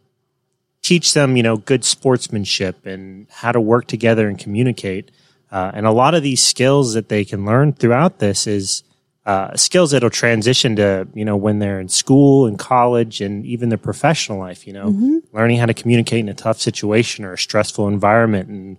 teach 0.84 1.14
them, 1.16 1.36
you 1.36 1.44
know, 1.44 1.58
good 1.58 1.84
sportsmanship 1.84 2.86
and 2.86 3.28
how 3.32 3.52
to 3.52 3.60
work 3.60 3.88
together 3.88 4.30
and 4.30 4.38
communicate. 4.38 5.10
Uh, 5.52 5.72
and 5.74 5.86
a 5.86 5.92
lot 5.92 6.14
of 6.14 6.24
these 6.24 6.44
skills 6.44 6.94
that 6.94 7.10
they 7.10 7.26
can 7.26 7.46
learn 7.46 7.74
throughout 7.74 8.20
this 8.20 8.46
is 8.46 8.84
uh, 9.26 9.56
skills 9.56 9.92
that'll 9.92 10.10
transition 10.10 10.76
to 10.76 11.08
you 11.14 11.26
know 11.26 11.38
when 11.38 11.60
they're 11.60 11.80
in 11.80 11.90
school 11.90 12.48
and 12.48 12.58
college 12.58 13.22
and 13.22 13.46
even 13.46 13.70
their 13.70 13.78
professional 13.78 14.40
life. 14.40 14.66
You 14.66 14.74
know, 14.74 14.88
mm-hmm. 14.88 15.18
learning 15.34 15.58
how 15.58 15.66
to 15.66 15.74
communicate 15.74 16.20
in 16.20 16.30
a 16.30 16.34
tough 16.34 16.60
situation 16.60 17.26
or 17.26 17.34
a 17.34 17.38
stressful 17.38 17.88
environment 17.88 18.50
and 18.50 18.78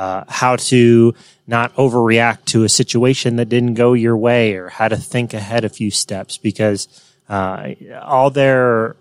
uh, 0.00 0.24
how 0.28 0.56
to 0.56 1.14
not 1.46 1.74
overreact 1.74 2.46
to 2.46 2.64
a 2.64 2.68
situation 2.70 3.36
that 3.36 3.50
didn't 3.50 3.74
go 3.74 3.92
your 3.92 4.16
way 4.16 4.54
or 4.54 4.70
how 4.70 4.88
to 4.88 4.96
think 4.96 5.34
ahead 5.34 5.62
a 5.62 5.68
few 5.68 5.90
steps 5.90 6.38
because 6.38 6.88
uh, 7.28 7.74
all 8.00 8.30
their, 8.30 8.96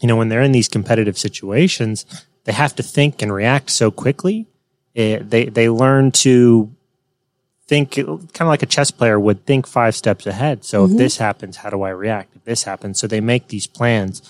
you 0.00 0.08
know, 0.08 0.16
when 0.16 0.28
they're 0.28 0.42
in 0.42 0.50
these 0.50 0.66
competitive 0.66 1.16
situations, 1.16 2.04
they 2.42 2.52
have 2.52 2.74
to 2.74 2.82
think 2.82 3.22
and 3.22 3.32
react 3.32 3.70
so 3.70 3.92
quickly. 3.92 4.48
It, 4.94 5.30
they 5.30 5.46
they 5.46 5.68
learn 5.68 6.12
to 6.12 6.70
think 7.66 7.92
kind 7.92 8.08
of 8.08 8.48
like 8.48 8.62
a 8.62 8.66
chess 8.66 8.90
player 8.90 9.18
would 9.18 9.46
think 9.46 9.66
five 9.66 9.96
steps 9.96 10.26
ahead. 10.26 10.64
So 10.64 10.84
mm-hmm. 10.84 10.92
if 10.92 10.98
this 10.98 11.16
happens, 11.16 11.56
how 11.56 11.70
do 11.70 11.82
I 11.82 11.90
react? 11.90 12.36
If 12.36 12.44
this 12.44 12.64
happens, 12.64 12.98
so 13.00 13.06
they 13.06 13.20
make 13.20 13.48
these 13.48 13.66
plans. 13.66 14.20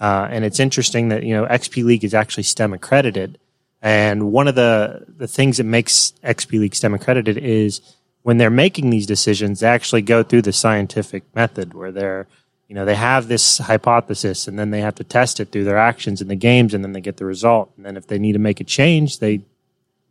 Uh, 0.00 0.28
and 0.30 0.44
it's 0.44 0.60
interesting 0.60 1.08
that 1.08 1.22
you 1.22 1.34
know 1.34 1.46
XP 1.46 1.84
League 1.84 2.04
is 2.04 2.14
actually 2.14 2.42
STEM 2.42 2.72
accredited, 2.72 3.38
and 3.80 4.32
one 4.32 4.48
of 4.48 4.54
the 4.54 5.04
the 5.08 5.28
things 5.28 5.56
that 5.56 5.64
makes 5.64 6.12
XP 6.22 6.60
League 6.60 6.74
STEM 6.74 6.94
accredited 6.94 7.38
is 7.38 7.80
when 8.22 8.36
they're 8.38 8.50
making 8.50 8.90
these 8.90 9.06
decisions, 9.06 9.60
they 9.60 9.68
actually 9.68 10.02
go 10.02 10.22
through 10.22 10.42
the 10.42 10.52
scientific 10.52 11.24
method 11.34 11.74
where 11.74 11.92
they're 11.92 12.26
you 12.68 12.74
know 12.74 12.84
they 12.84 12.94
have 12.94 13.26
this 13.26 13.58
hypothesis 13.58 14.46
and 14.46 14.58
then 14.58 14.70
they 14.70 14.80
have 14.80 14.94
to 14.94 15.04
test 15.04 15.40
it 15.40 15.50
through 15.50 15.64
their 15.64 15.76
actions 15.78 16.22
in 16.22 16.28
the 16.28 16.36
games 16.36 16.72
and 16.72 16.84
then 16.84 16.92
they 16.92 17.00
get 17.00 17.16
the 17.16 17.24
result 17.24 17.72
and 17.76 17.84
then 17.84 17.96
if 17.96 18.06
they 18.06 18.18
need 18.18 18.34
to 18.34 18.38
make 18.38 18.60
a 18.60 18.64
change 18.64 19.18
they 19.18 19.42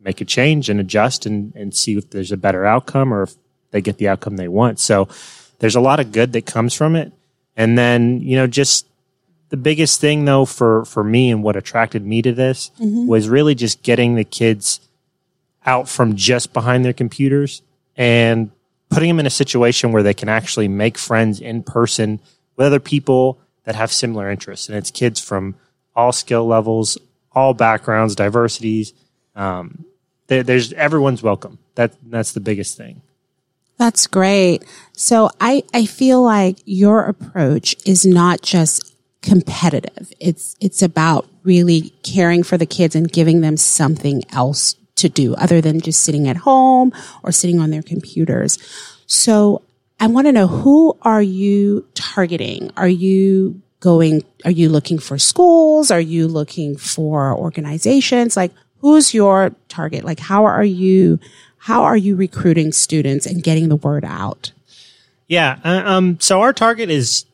make 0.00 0.20
a 0.20 0.24
change 0.24 0.68
and 0.68 0.80
adjust 0.80 1.26
and, 1.26 1.54
and 1.54 1.74
see 1.74 1.96
if 1.96 2.10
there's 2.10 2.32
a 2.32 2.36
better 2.36 2.64
outcome 2.64 3.12
or 3.12 3.22
if 3.22 3.34
they 3.70 3.80
get 3.80 3.98
the 3.98 4.08
outcome 4.08 4.36
they 4.36 4.48
want. 4.48 4.78
So 4.78 5.08
there's 5.58 5.76
a 5.76 5.80
lot 5.80 6.00
of 6.00 6.12
good 6.12 6.32
that 6.32 6.46
comes 6.46 6.74
from 6.74 6.96
it. 6.96 7.12
And 7.56 7.76
then, 7.76 8.20
you 8.20 8.36
know, 8.36 8.46
just 8.46 8.86
the 9.50 9.56
biggest 9.56 10.00
thing 10.00 10.24
though 10.24 10.44
for, 10.44 10.84
for 10.84 11.04
me 11.04 11.30
and 11.30 11.42
what 11.42 11.56
attracted 11.56 12.04
me 12.04 12.22
to 12.22 12.32
this 12.32 12.70
mm-hmm. 12.80 13.06
was 13.06 13.28
really 13.28 13.54
just 13.54 13.82
getting 13.82 14.14
the 14.14 14.24
kids 14.24 14.80
out 15.66 15.88
from 15.88 16.16
just 16.16 16.52
behind 16.52 16.84
their 16.84 16.92
computers 16.92 17.62
and 17.96 18.50
putting 18.88 19.08
them 19.08 19.20
in 19.20 19.26
a 19.26 19.30
situation 19.30 19.92
where 19.92 20.02
they 20.02 20.14
can 20.14 20.28
actually 20.28 20.68
make 20.68 20.96
friends 20.96 21.40
in 21.40 21.62
person 21.62 22.18
with 22.56 22.66
other 22.66 22.80
people 22.80 23.38
that 23.64 23.74
have 23.74 23.92
similar 23.92 24.30
interests. 24.30 24.68
And 24.68 24.78
it's 24.78 24.90
kids 24.90 25.20
from 25.20 25.54
all 25.94 26.12
skill 26.12 26.46
levels, 26.46 26.96
all 27.32 27.52
backgrounds, 27.52 28.14
diversities. 28.14 28.94
Um, 29.36 29.84
there's 30.30 30.72
everyone's 30.74 31.22
welcome. 31.22 31.58
That 31.74 31.92
that's 32.02 32.32
the 32.32 32.40
biggest 32.40 32.76
thing. 32.76 33.02
That's 33.78 34.06
great. 34.06 34.64
So 34.92 35.30
I 35.40 35.64
I 35.74 35.86
feel 35.86 36.22
like 36.22 36.58
your 36.64 37.04
approach 37.04 37.74
is 37.84 38.06
not 38.06 38.42
just 38.42 38.94
competitive. 39.22 40.12
It's 40.20 40.56
it's 40.60 40.82
about 40.82 41.28
really 41.42 41.90
caring 42.02 42.42
for 42.42 42.56
the 42.56 42.66
kids 42.66 42.94
and 42.94 43.10
giving 43.10 43.40
them 43.40 43.56
something 43.56 44.22
else 44.30 44.76
to 44.96 45.08
do 45.08 45.34
other 45.34 45.60
than 45.60 45.80
just 45.80 46.02
sitting 46.02 46.28
at 46.28 46.36
home 46.36 46.92
or 47.22 47.32
sitting 47.32 47.58
on 47.58 47.70
their 47.70 47.82
computers. 47.82 48.58
So 49.06 49.62
I 49.98 50.06
want 50.06 50.26
to 50.26 50.32
know 50.32 50.46
who 50.46 50.96
are 51.02 51.22
you 51.22 51.86
targeting? 51.94 52.70
Are 52.76 52.88
you 52.88 53.60
going 53.80 54.22
are 54.44 54.50
you 54.50 54.68
looking 54.68 54.98
for 54.98 55.18
schools? 55.18 55.90
Are 55.90 56.00
you 56.00 56.28
looking 56.28 56.76
for 56.76 57.34
organizations? 57.34 58.36
Like 58.36 58.52
who's 58.80 59.14
your 59.14 59.54
target? 59.68 60.04
Like, 60.04 60.20
how 60.20 60.44
are 60.44 60.64
you, 60.64 61.18
how 61.58 61.84
are 61.84 61.96
you 61.96 62.16
recruiting 62.16 62.72
students 62.72 63.26
and 63.26 63.42
getting 63.42 63.68
the 63.68 63.76
word 63.76 64.04
out? 64.04 64.52
Yeah. 65.28 65.58
Uh, 65.64 65.82
um, 65.84 66.18
so 66.20 66.40
our 66.40 66.52
target 66.52 66.90
is 66.90 67.24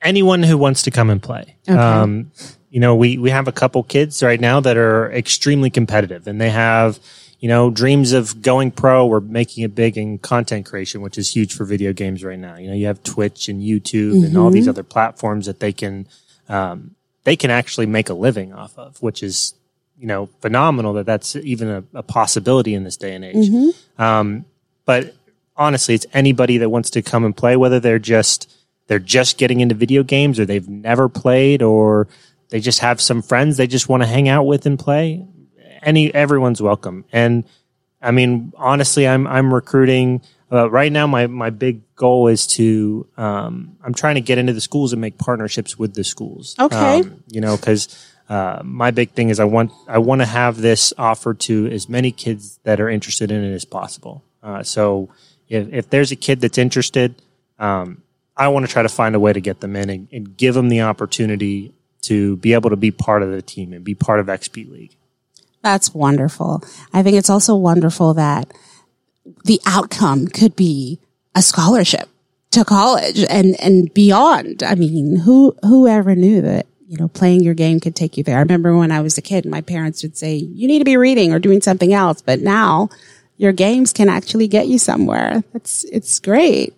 anyone 0.00 0.42
who 0.42 0.56
wants 0.56 0.82
to 0.82 0.90
come 0.90 1.10
and 1.10 1.22
play. 1.22 1.56
Okay. 1.68 1.76
Um, 1.76 2.30
you 2.70 2.80
know, 2.80 2.94
we, 2.94 3.18
we 3.18 3.30
have 3.30 3.48
a 3.48 3.52
couple 3.52 3.82
kids 3.82 4.22
right 4.22 4.40
now 4.40 4.60
that 4.60 4.76
are 4.76 5.10
extremely 5.12 5.70
competitive 5.70 6.26
and 6.26 6.40
they 6.40 6.50
have, 6.50 6.98
you 7.40 7.48
know, 7.48 7.70
dreams 7.70 8.12
of 8.12 8.42
going 8.42 8.70
pro 8.70 9.06
or 9.06 9.20
making 9.20 9.64
it 9.64 9.74
big 9.74 9.96
in 9.96 10.18
content 10.18 10.66
creation, 10.66 11.00
which 11.00 11.18
is 11.18 11.34
huge 11.34 11.54
for 11.54 11.64
video 11.64 11.92
games 11.92 12.24
right 12.24 12.38
now. 12.38 12.56
You 12.56 12.68
know, 12.68 12.74
you 12.74 12.86
have 12.86 13.02
Twitch 13.02 13.48
and 13.48 13.62
YouTube 13.62 14.14
mm-hmm. 14.14 14.24
and 14.24 14.38
all 14.38 14.50
these 14.50 14.64
mm-hmm. 14.64 14.70
other 14.70 14.82
platforms 14.82 15.46
that 15.46 15.60
they 15.60 15.72
can, 15.72 16.06
um, 16.48 16.94
they 17.24 17.36
can 17.36 17.50
actually 17.50 17.86
make 17.86 18.08
a 18.08 18.14
living 18.14 18.52
off 18.52 18.78
of, 18.78 19.00
which 19.02 19.22
is 19.22 19.54
you 19.98 20.06
know 20.06 20.26
phenomenal 20.40 20.94
that 20.94 21.06
that's 21.06 21.36
even 21.36 21.68
a, 21.68 21.84
a 21.94 22.02
possibility 22.02 22.74
in 22.74 22.84
this 22.84 22.96
day 22.96 23.14
and 23.14 23.24
age. 23.24 23.48
Mm-hmm. 23.48 24.02
Um, 24.02 24.44
but 24.84 25.14
honestly, 25.56 25.94
it's 25.94 26.06
anybody 26.12 26.58
that 26.58 26.70
wants 26.70 26.90
to 26.90 27.02
come 27.02 27.24
and 27.24 27.36
play, 27.36 27.56
whether 27.56 27.80
they're 27.80 27.98
just 27.98 28.52
they're 28.86 28.98
just 28.98 29.38
getting 29.38 29.60
into 29.60 29.74
video 29.74 30.02
games 30.02 30.38
or 30.38 30.44
they've 30.44 30.68
never 30.68 31.08
played 31.08 31.62
or 31.62 32.08
they 32.50 32.60
just 32.60 32.80
have 32.80 33.00
some 33.00 33.22
friends 33.22 33.56
they 33.56 33.66
just 33.66 33.88
want 33.88 34.02
to 34.02 34.06
hang 34.06 34.28
out 34.28 34.44
with 34.44 34.66
and 34.66 34.78
play. 34.78 35.26
Any 35.82 36.14
everyone's 36.14 36.62
welcome. 36.62 37.04
And 37.12 37.44
I 38.00 38.10
mean, 38.10 38.52
honestly, 38.56 39.08
I'm 39.08 39.26
I'm 39.26 39.52
recruiting. 39.52 40.22
Uh, 40.52 40.70
right 40.70 40.92
now, 40.92 41.06
my 41.06 41.26
my 41.26 41.50
big 41.50 41.82
goal 41.96 42.28
is 42.28 42.46
to 42.46 43.08
um, 43.16 43.76
I'm 43.82 43.94
trying 43.94 44.16
to 44.16 44.20
get 44.20 44.38
into 44.38 44.52
the 44.52 44.60
schools 44.60 44.92
and 44.92 45.00
make 45.00 45.18
partnerships 45.18 45.78
with 45.78 45.94
the 45.94 46.04
schools. 46.04 46.54
Okay, 46.60 47.00
um, 47.00 47.24
you 47.28 47.40
know, 47.40 47.56
because 47.56 48.13
uh, 48.28 48.60
my 48.64 48.90
big 48.90 49.10
thing 49.10 49.28
is 49.28 49.38
I 49.38 49.44
want 49.44 49.72
I 49.86 49.98
want 49.98 50.22
to 50.22 50.26
have 50.26 50.56
this 50.56 50.92
offered 50.96 51.40
to 51.40 51.66
as 51.68 51.88
many 51.88 52.10
kids 52.10 52.58
that 52.64 52.80
are 52.80 52.88
interested 52.88 53.30
in 53.30 53.44
it 53.44 53.52
as 53.52 53.64
possible. 53.64 54.24
Uh, 54.42 54.62
so 54.62 55.10
if, 55.48 55.72
if 55.72 55.90
there's 55.90 56.10
a 56.10 56.16
kid 56.16 56.40
that's 56.40 56.58
interested, 56.58 57.14
um, 57.58 58.02
I 58.36 58.48
want 58.48 58.66
to 58.66 58.72
try 58.72 58.82
to 58.82 58.88
find 58.88 59.14
a 59.14 59.20
way 59.20 59.32
to 59.32 59.40
get 59.40 59.60
them 59.60 59.76
in 59.76 59.90
and, 59.90 60.08
and, 60.12 60.36
give 60.36 60.54
them 60.54 60.68
the 60.68 60.82
opportunity 60.82 61.72
to 62.02 62.36
be 62.38 62.52
able 62.52 62.70
to 62.70 62.76
be 62.76 62.90
part 62.90 63.22
of 63.22 63.30
the 63.30 63.40
team 63.40 63.72
and 63.72 63.84
be 63.84 63.94
part 63.94 64.20
of 64.20 64.26
XP 64.26 64.70
League. 64.70 64.96
That's 65.62 65.94
wonderful. 65.94 66.62
I 66.92 67.02
think 67.02 67.16
it's 67.16 67.30
also 67.30 67.54
wonderful 67.56 68.14
that 68.14 68.52
the 69.44 69.60
outcome 69.64 70.26
could 70.26 70.56
be 70.56 71.00
a 71.34 71.40
scholarship 71.40 72.08
to 72.50 72.64
college 72.64 73.24
and, 73.30 73.58
and 73.60 73.92
beyond. 73.94 74.62
I 74.62 74.74
mean, 74.74 75.16
who, 75.16 75.56
whoever 75.62 76.14
knew 76.14 76.42
that 76.42 76.66
you 76.94 77.00
know, 77.00 77.08
playing 77.08 77.42
your 77.42 77.54
game 77.54 77.80
could 77.80 77.96
take 77.96 78.16
you 78.16 78.22
there. 78.22 78.36
I 78.36 78.40
remember 78.40 78.76
when 78.76 78.92
I 78.92 79.00
was 79.00 79.18
a 79.18 79.22
kid, 79.22 79.44
my 79.44 79.60
parents 79.60 80.04
would 80.04 80.16
say, 80.16 80.36
you 80.36 80.68
need 80.68 80.78
to 80.78 80.84
be 80.84 80.96
reading 80.96 81.32
or 81.32 81.40
doing 81.40 81.60
something 81.60 81.92
else. 81.92 82.22
But 82.22 82.38
now 82.38 82.88
your 83.36 83.50
games 83.50 83.92
can 83.92 84.08
actually 84.08 84.46
get 84.46 84.68
you 84.68 84.78
somewhere. 84.78 85.42
It's, 85.54 85.82
it's 85.84 86.20
great. 86.20 86.72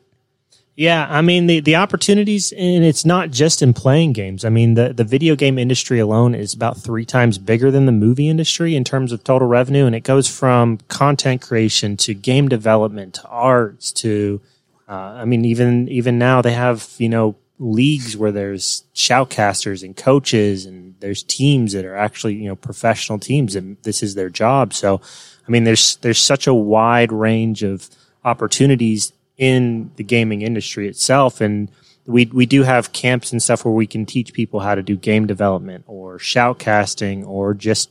Yeah, 0.74 1.06
I 1.08 1.22
mean 1.22 1.46
the 1.46 1.60
the 1.60 1.76
opportunities, 1.76 2.52
and 2.52 2.84
it's 2.84 3.06
not 3.06 3.30
just 3.30 3.62
in 3.62 3.72
playing 3.72 4.12
games. 4.12 4.44
I 4.44 4.50
mean 4.50 4.74
the 4.74 4.92
the 4.92 5.04
video 5.04 5.34
game 5.34 5.58
industry 5.58 5.98
alone 5.98 6.34
is 6.34 6.52
about 6.52 6.76
three 6.76 7.06
times 7.06 7.38
bigger 7.38 7.70
than 7.70 7.86
the 7.86 7.92
movie 7.92 8.28
industry 8.28 8.76
in 8.76 8.84
terms 8.84 9.10
of 9.10 9.24
total 9.24 9.48
revenue, 9.48 9.86
and 9.86 9.94
it 9.94 10.02
goes 10.04 10.28
from 10.28 10.76
content 10.88 11.40
creation 11.40 11.96
to 11.98 12.12
game 12.12 12.46
development 12.48 13.14
to 13.14 13.26
arts 13.28 13.90
to, 13.92 14.42
uh, 14.86 14.92
I 14.92 15.24
mean 15.24 15.46
even 15.46 15.88
even 15.88 16.18
now 16.18 16.42
they 16.42 16.52
have 16.52 16.92
you 16.98 17.08
know 17.08 17.36
leagues 17.58 18.16
where 18.16 18.32
there's 18.32 18.84
shoutcasters 18.94 19.82
and 19.82 19.96
coaches 19.96 20.66
and 20.66 20.94
there's 21.00 21.22
teams 21.22 21.72
that 21.72 21.84
are 21.84 21.96
actually 21.96 22.34
you 22.34 22.48
know 22.48 22.56
professional 22.56 23.18
teams 23.18 23.56
and 23.56 23.76
this 23.82 24.02
is 24.02 24.14
their 24.14 24.30
job. 24.30 24.74
So 24.74 25.00
i 25.46 25.50
mean 25.50 25.64
there's 25.64 25.96
there's 25.96 26.18
such 26.18 26.46
a 26.46 26.54
wide 26.54 27.12
range 27.12 27.62
of 27.62 27.88
opportunities 28.24 29.12
in 29.38 29.90
the 29.96 30.04
gaming 30.04 30.42
industry 30.42 30.88
itself. 30.88 31.40
And 31.40 31.70
we 32.06 32.26
we 32.26 32.46
do 32.46 32.62
have 32.62 32.92
camps 32.92 33.32
and 33.32 33.42
stuff 33.42 33.64
where 33.64 33.74
we 33.74 33.86
can 33.86 34.06
teach 34.06 34.32
people 34.32 34.60
how 34.60 34.74
to 34.74 34.82
do 34.82 34.96
game 34.96 35.26
development 35.26 35.84
or 35.86 36.18
shoutcasting 36.18 37.26
or 37.26 37.54
just 37.54 37.90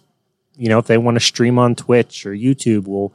you 0.55 0.69
know 0.69 0.79
if 0.79 0.87
they 0.87 0.97
want 0.97 1.15
to 1.15 1.23
stream 1.23 1.59
on 1.59 1.75
Twitch 1.75 2.25
or 2.25 2.31
YouTube 2.31 2.87
we'll 2.87 3.13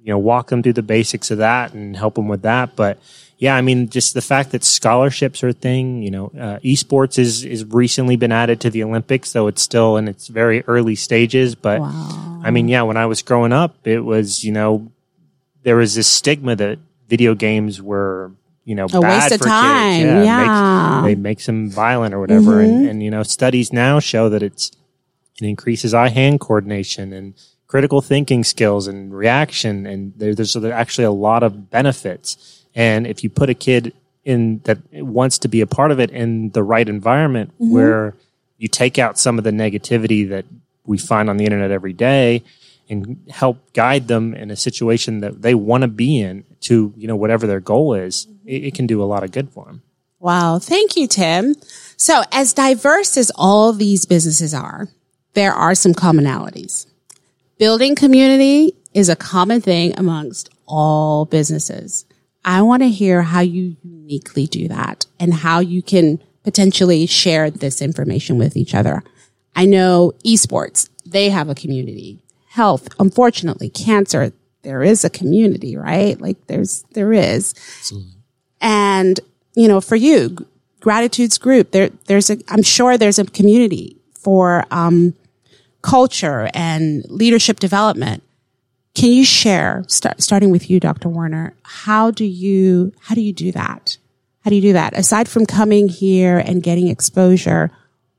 you 0.00 0.12
know 0.12 0.18
walk 0.18 0.48
them 0.48 0.62
through 0.62 0.74
the 0.74 0.82
basics 0.82 1.30
of 1.30 1.38
that 1.38 1.72
and 1.72 1.96
help 1.96 2.16
them 2.16 2.28
with 2.28 2.42
that. 2.42 2.76
But 2.76 2.98
yeah, 3.42 3.56
I 3.56 3.60
mean, 3.60 3.88
just 3.88 4.14
the 4.14 4.22
fact 4.22 4.52
that 4.52 4.62
scholarships 4.62 5.42
are 5.42 5.48
a 5.48 5.52
thing, 5.52 6.00
you 6.00 6.12
know, 6.12 6.26
uh, 6.26 6.60
esports 6.60 7.18
is, 7.18 7.42
is 7.42 7.64
recently 7.64 8.14
been 8.14 8.30
added 8.30 8.60
to 8.60 8.70
the 8.70 8.84
Olympics, 8.84 9.32
though 9.32 9.48
it's 9.48 9.60
still 9.60 9.96
in 9.96 10.06
its 10.06 10.28
very 10.28 10.62
early 10.68 10.94
stages. 10.94 11.56
But 11.56 11.80
wow. 11.80 12.40
I 12.44 12.52
mean, 12.52 12.68
yeah, 12.68 12.82
when 12.82 12.96
I 12.96 13.06
was 13.06 13.20
growing 13.20 13.52
up, 13.52 13.84
it 13.84 13.98
was, 13.98 14.44
you 14.44 14.52
know, 14.52 14.92
there 15.64 15.74
was 15.74 15.96
this 15.96 16.06
stigma 16.06 16.54
that 16.54 16.78
video 17.08 17.34
games 17.34 17.82
were, 17.82 18.30
you 18.64 18.76
know, 18.76 18.84
a 18.84 19.00
bad 19.00 19.32
for 19.32 19.44
time. 19.44 20.02
kids. 20.02 20.04
Yeah. 20.04 20.22
yeah. 20.22 21.00
Makes, 21.00 21.06
they 21.06 21.20
make 21.20 21.44
them 21.44 21.68
violent 21.68 22.14
or 22.14 22.20
whatever. 22.20 22.62
Mm-hmm. 22.62 22.76
And, 22.76 22.88
and, 22.90 23.02
you 23.02 23.10
know, 23.10 23.24
studies 23.24 23.72
now 23.72 23.98
show 23.98 24.28
that 24.28 24.44
it's, 24.44 24.70
it 25.40 25.48
increases 25.48 25.94
eye 25.94 26.10
hand 26.10 26.38
coordination 26.38 27.12
and 27.12 27.34
critical 27.66 28.02
thinking 28.02 28.44
skills 28.44 28.86
and 28.86 29.12
reaction. 29.12 29.84
And 29.84 30.12
there, 30.16 30.32
there's 30.32 30.54
actually 30.54 31.06
a 31.06 31.10
lot 31.10 31.42
of 31.42 31.70
benefits 31.70 32.61
and 32.74 33.06
if 33.06 33.22
you 33.22 33.30
put 33.30 33.50
a 33.50 33.54
kid 33.54 33.94
in 34.24 34.60
that 34.64 34.78
wants 34.92 35.38
to 35.38 35.48
be 35.48 35.60
a 35.60 35.66
part 35.66 35.90
of 35.90 35.98
it 35.98 36.10
in 36.10 36.50
the 36.50 36.62
right 36.62 36.88
environment 36.88 37.52
mm-hmm. 37.54 37.72
where 37.72 38.14
you 38.58 38.68
take 38.68 38.98
out 38.98 39.18
some 39.18 39.38
of 39.38 39.44
the 39.44 39.50
negativity 39.50 40.28
that 40.28 40.44
we 40.86 40.98
find 40.98 41.28
on 41.28 41.36
the 41.36 41.44
internet 41.44 41.70
every 41.70 41.92
day 41.92 42.42
and 42.88 43.24
help 43.30 43.72
guide 43.72 44.08
them 44.08 44.34
in 44.34 44.50
a 44.50 44.56
situation 44.56 45.20
that 45.20 45.42
they 45.42 45.54
want 45.54 45.82
to 45.82 45.88
be 45.88 46.20
in 46.20 46.44
to, 46.60 46.92
you 46.96 47.08
know, 47.08 47.16
whatever 47.16 47.46
their 47.46 47.60
goal 47.60 47.94
is, 47.94 48.26
it, 48.44 48.64
it 48.64 48.74
can 48.74 48.86
do 48.86 49.02
a 49.02 49.04
lot 49.04 49.24
of 49.24 49.32
good 49.32 49.50
for 49.50 49.64
them. 49.64 49.82
Wow. 50.20 50.58
Thank 50.60 50.96
you, 50.96 51.08
Tim. 51.08 51.56
So 51.96 52.22
as 52.30 52.52
diverse 52.52 53.16
as 53.16 53.32
all 53.34 53.72
these 53.72 54.04
businesses 54.04 54.54
are, 54.54 54.88
there 55.34 55.52
are 55.52 55.74
some 55.74 55.94
commonalities. 55.94 56.86
Building 57.58 57.94
community 57.94 58.74
is 58.94 59.08
a 59.08 59.16
common 59.16 59.60
thing 59.60 59.98
amongst 59.98 60.50
all 60.66 61.24
businesses. 61.24 62.04
I 62.44 62.62
want 62.62 62.82
to 62.82 62.88
hear 62.88 63.22
how 63.22 63.40
you 63.40 63.76
uniquely 63.82 64.46
do 64.46 64.68
that 64.68 65.06
and 65.20 65.32
how 65.32 65.60
you 65.60 65.82
can 65.82 66.22
potentially 66.42 67.06
share 67.06 67.50
this 67.50 67.80
information 67.80 68.38
with 68.38 68.56
each 68.56 68.74
other. 68.74 69.02
I 69.54 69.64
know 69.64 70.12
esports, 70.24 70.88
they 71.06 71.30
have 71.30 71.48
a 71.48 71.54
community. 71.54 72.22
Health, 72.48 72.88
unfortunately, 72.98 73.70
cancer, 73.70 74.32
there 74.62 74.82
is 74.82 75.04
a 75.04 75.10
community, 75.10 75.76
right? 75.76 76.20
Like 76.20 76.46
there's, 76.48 76.84
there 76.92 77.12
is. 77.12 77.54
Absolutely. 77.78 78.12
And, 78.60 79.20
you 79.54 79.68
know, 79.68 79.80
for 79.80 79.96
you, 79.96 80.36
gratitudes 80.80 81.38
group, 81.38 81.70
there, 81.70 81.90
there's 82.06 82.30
a, 82.30 82.38
I'm 82.48 82.62
sure 82.62 82.98
there's 82.98 83.18
a 83.18 83.24
community 83.24 83.96
for, 84.14 84.64
um, 84.70 85.14
culture 85.82 86.48
and 86.54 87.04
leadership 87.08 87.58
development. 87.58 88.22
Can 88.94 89.10
you 89.10 89.24
share, 89.24 89.84
start, 89.88 90.22
starting 90.22 90.50
with 90.50 90.68
you, 90.68 90.78
Dr. 90.78 91.08
Warner, 91.08 91.54
how 91.62 92.10
do 92.10 92.24
you, 92.24 92.92
how 93.00 93.14
do 93.14 93.22
you 93.22 93.32
do 93.32 93.50
that? 93.52 93.96
How 94.44 94.50
do 94.50 94.56
you 94.56 94.62
do 94.62 94.72
that? 94.74 94.96
Aside 94.96 95.28
from 95.28 95.46
coming 95.46 95.88
here 95.88 96.38
and 96.38 96.62
getting 96.62 96.88
exposure, 96.88 97.70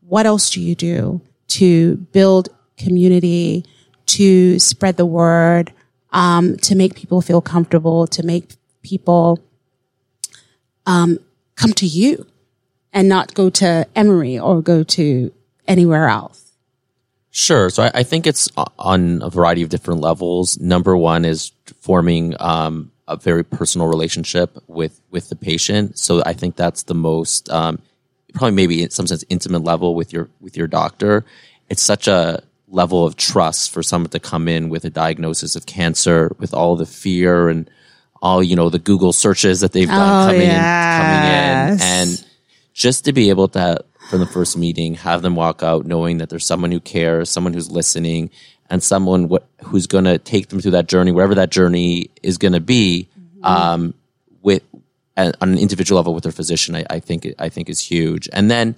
what 0.01 0.25
else 0.25 0.49
do 0.49 0.61
you 0.61 0.73
do 0.73 1.21
to 1.49 1.97
build 2.11 2.49
community, 2.77 3.65
to 4.07 4.57
spread 4.57 4.97
the 4.97 5.05
word, 5.05 5.71
um, 6.11 6.57
to 6.57 6.75
make 6.75 6.95
people 6.95 7.21
feel 7.21 7.41
comfortable, 7.41 8.07
to 8.07 8.23
make 8.23 8.55
people 8.81 9.39
um, 10.85 11.19
come 11.55 11.73
to 11.73 11.85
you 11.85 12.25
and 12.91 13.07
not 13.07 13.33
go 13.33 13.49
to 13.49 13.87
Emory 13.95 14.39
or 14.39 14.61
go 14.61 14.83
to 14.83 15.31
anywhere 15.67 16.07
else? 16.07 16.42
Sure. 17.35 17.71
So 17.71 17.81
I, 17.81 17.91
I, 17.95 18.03
think 18.03 18.27
it's 18.27 18.47
on 18.77 19.23
a 19.23 19.29
variety 19.31 19.63
of 19.63 19.69
different 19.69 20.01
levels. 20.01 20.59
Number 20.59 20.95
one 20.95 21.25
is 21.25 21.51
forming 21.81 22.35
um, 22.39 22.91
a 23.07 23.17
very 23.17 23.43
personal 23.43 23.87
relationship 23.87 24.55
with 24.67 25.01
with 25.09 25.29
the 25.29 25.35
patient. 25.35 25.97
So 25.97 26.21
I 26.23 26.33
think 26.33 26.55
that's 26.55 26.83
the 26.83 26.93
most 26.93 27.49
um, 27.49 27.81
probably 28.35 28.51
maybe 28.51 28.83
in 28.83 28.91
some 28.91 29.07
sense 29.07 29.25
intimate 29.29 29.63
level 29.63 29.95
with 29.95 30.13
your 30.13 30.29
with 30.41 30.55
your 30.55 30.67
doctor. 30.67 31.25
It's 31.69 31.81
such 31.81 32.07
a 32.07 32.43
level 32.67 33.03
of 33.03 33.15
trust 33.15 33.71
for 33.71 33.81
someone 33.81 34.11
to 34.11 34.19
come 34.19 34.47
in 34.47 34.69
with 34.69 34.85
a 34.85 34.91
diagnosis 34.91 35.55
of 35.55 35.65
cancer 35.65 36.35
with 36.37 36.53
all 36.53 36.75
the 36.75 36.85
fear 36.85 37.49
and 37.49 37.67
all 38.21 38.43
you 38.43 38.55
know 38.55 38.69
the 38.69 38.77
Google 38.77 39.11
searches 39.11 39.61
that 39.61 39.71
they've 39.71 39.87
done 39.87 40.27
oh, 40.27 40.31
coming 40.31 40.47
yes. 40.47 41.71
in 41.71 41.79
coming 41.79 41.79
in 41.79 41.81
and 41.81 42.25
just 42.75 43.05
to 43.05 43.13
be 43.13 43.29
able 43.29 43.47
to 43.47 43.83
from 44.13 44.20
the 44.20 44.27
first 44.27 44.55
meeting, 44.55 44.93
have 44.93 45.24
them 45.24 45.36
walk 45.36 45.63
out 45.63 45.88
knowing 45.88 46.20
that 46.20 46.29
there's 46.29 46.46
someone 46.46 46.72
who 46.72 46.79
cares, 46.79 47.32
someone 47.32 47.51
who's 47.51 47.72
listening, 47.72 48.29
and 48.70 48.84
someone 48.84 49.27
what, 49.27 49.48
who's 49.63 49.88
going 49.88 50.03
to 50.03 50.20
take 50.20 50.50
them 50.50 50.60
through 50.60 50.70
that 50.70 50.88
journey, 50.88 51.12
wherever 51.12 51.34
that 51.34 51.50
journey 51.50 52.12
is 52.22 52.38
going 52.38 52.53
to 52.53 52.60
be, 52.60 53.10
mm-hmm. 53.20 53.43
um, 53.43 53.93
with 54.43 54.62
on 55.17 55.34
an 55.41 55.58
individual 55.58 55.98
level 55.98 56.13
with 56.13 56.22
their 56.22 56.32
physician. 56.32 56.75
I, 56.75 56.86
I, 56.91 57.00
think 57.00 57.25
I 57.39 57.50
think 57.50 57.70
is 57.70 57.82
huge, 57.82 58.29
and 58.32 58.51
then 58.51 58.75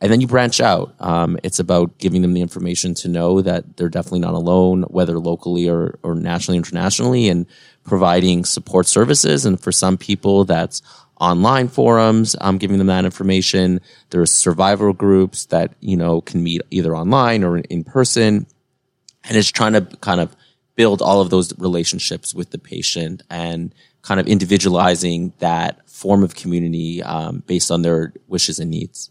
and 0.00 0.10
then 0.10 0.20
you 0.20 0.26
branch 0.26 0.60
out. 0.60 0.92
Um, 0.98 1.38
it's 1.44 1.60
about 1.60 1.96
giving 1.98 2.22
them 2.22 2.34
the 2.34 2.40
information 2.40 2.94
to 2.94 3.08
know 3.08 3.42
that 3.42 3.76
they're 3.76 3.88
definitely 3.88 4.18
not 4.18 4.34
alone, 4.34 4.82
whether 4.88 5.20
locally 5.20 5.68
or, 5.68 6.00
or 6.02 6.16
nationally, 6.16 6.58
internationally, 6.58 7.28
and 7.28 7.46
providing 7.84 8.44
support 8.44 8.86
services. 8.88 9.46
And 9.46 9.60
for 9.60 9.70
some 9.70 9.96
people, 9.96 10.44
that's 10.44 10.82
online 11.20 11.68
forums, 11.68 12.36
um, 12.40 12.58
giving 12.58 12.78
them 12.78 12.88
that 12.88 13.04
information. 13.04 13.80
There's 14.10 14.30
survival 14.30 14.92
groups 14.92 15.46
that, 15.46 15.72
you 15.80 15.96
know, 15.96 16.20
can 16.20 16.42
meet 16.42 16.62
either 16.70 16.96
online 16.96 17.44
or 17.44 17.58
in 17.58 17.84
person. 17.84 18.46
And 19.24 19.36
it's 19.36 19.50
trying 19.50 19.72
to 19.74 19.82
kind 20.00 20.20
of 20.20 20.34
build 20.76 21.00
all 21.00 21.20
of 21.20 21.30
those 21.30 21.56
relationships 21.58 22.34
with 22.34 22.50
the 22.50 22.58
patient 22.58 23.22
and 23.30 23.74
kind 24.02 24.20
of 24.20 24.26
individualizing 24.26 25.32
that 25.38 25.88
form 25.88 26.22
of 26.22 26.34
community 26.34 27.02
um, 27.02 27.42
based 27.46 27.70
on 27.70 27.82
their 27.82 28.12
wishes 28.28 28.58
and 28.58 28.70
needs. 28.70 29.10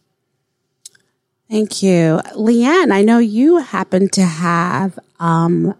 Thank 1.49 1.83
you. 1.83 2.21
LeeAnne, 2.35 2.91
I 2.91 3.03
know 3.03 3.19
you 3.19 3.57
happen 3.57 4.09
to 4.09 4.23
have 4.23 4.97
um, 5.19 5.75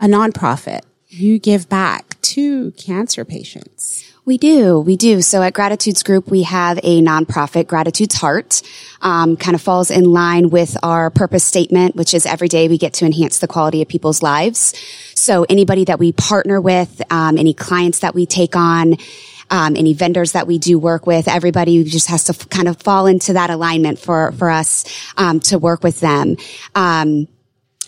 a 0.00 0.06
nonprofit. 0.06 0.80
You 1.08 1.38
give 1.38 1.68
back 1.68 2.20
to 2.22 2.72
cancer 2.72 3.24
patients. 3.24 4.07
We 4.28 4.36
do. 4.36 4.78
We 4.78 4.98
do. 4.98 5.22
So 5.22 5.40
at 5.40 5.54
Gratitudes 5.54 6.02
Group, 6.02 6.30
we 6.30 6.42
have 6.42 6.78
a 6.82 7.00
nonprofit, 7.00 7.66
Gratitude's 7.66 8.14
Heart, 8.14 8.60
um, 9.00 9.38
kind 9.38 9.54
of 9.54 9.62
falls 9.62 9.90
in 9.90 10.04
line 10.04 10.50
with 10.50 10.76
our 10.82 11.08
purpose 11.08 11.44
statement, 11.44 11.96
which 11.96 12.12
is 12.12 12.26
every 12.26 12.48
day 12.48 12.68
we 12.68 12.76
get 12.76 12.92
to 12.92 13.06
enhance 13.06 13.38
the 13.38 13.48
quality 13.48 13.80
of 13.80 13.88
people's 13.88 14.22
lives. 14.22 14.74
So 15.14 15.46
anybody 15.48 15.86
that 15.86 15.98
we 15.98 16.12
partner 16.12 16.60
with, 16.60 17.00
um, 17.10 17.38
any 17.38 17.54
clients 17.54 18.00
that 18.00 18.14
we 18.14 18.26
take 18.26 18.54
on, 18.54 18.96
um, 19.48 19.76
any 19.76 19.94
vendors 19.94 20.32
that 20.32 20.46
we 20.46 20.58
do 20.58 20.78
work 20.78 21.06
with, 21.06 21.26
everybody 21.26 21.82
just 21.84 22.08
has 22.08 22.24
to 22.24 22.34
f- 22.38 22.50
kind 22.50 22.68
of 22.68 22.76
fall 22.82 23.06
into 23.06 23.32
that 23.32 23.48
alignment 23.48 23.98
for 23.98 24.32
for 24.32 24.50
us 24.50 24.84
um, 25.16 25.40
to 25.40 25.58
work 25.58 25.82
with 25.82 26.00
them. 26.00 26.36
Um, 26.74 27.28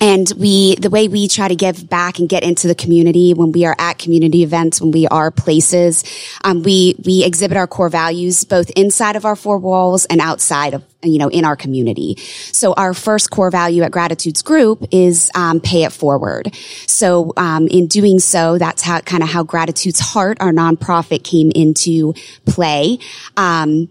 and 0.00 0.32
we, 0.38 0.76
the 0.76 0.88
way 0.88 1.08
we 1.08 1.28
try 1.28 1.48
to 1.48 1.54
give 1.54 1.88
back 1.88 2.18
and 2.18 2.28
get 2.28 2.42
into 2.42 2.66
the 2.66 2.74
community 2.74 3.34
when 3.34 3.52
we 3.52 3.66
are 3.66 3.76
at 3.78 3.98
community 3.98 4.42
events, 4.42 4.80
when 4.80 4.90
we 4.92 5.06
are 5.08 5.30
places, 5.30 6.04
um, 6.42 6.62
we, 6.62 6.94
we 7.04 7.22
exhibit 7.22 7.56
our 7.56 7.66
core 7.66 7.90
values 7.90 8.44
both 8.44 8.70
inside 8.70 9.16
of 9.16 9.26
our 9.26 9.36
four 9.36 9.58
walls 9.58 10.06
and 10.06 10.20
outside 10.20 10.72
of, 10.72 10.82
you 11.02 11.18
know, 11.18 11.28
in 11.28 11.44
our 11.44 11.56
community. 11.56 12.16
So 12.18 12.72
our 12.72 12.94
first 12.94 13.30
core 13.30 13.50
value 13.50 13.82
at 13.82 13.90
Gratitudes 13.90 14.40
Group 14.40 14.86
is, 14.90 15.30
um, 15.34 15.60
pay 15.60 15.84
it 15.84 15.92
forward. 15.92 16.54
So, 16.86 17.32
um, 17.36 17.68
in 17.68 17.86
doing 17.86 18.18
so, 18.18 18.56
that's 18.56 18.82
how, 18.82 19.00
kind 19.00 19.22
of 19.22 19.28
how 19.28 19.42
Gratitude's 19.42 20.00
Heart, 20.00 20.38
our 20.40 20.52
nonprofit 20.52 21.24
came 21.24 21.50
into 21.54 22.14
play. 22.46 22.98
Um, 23.36 23.90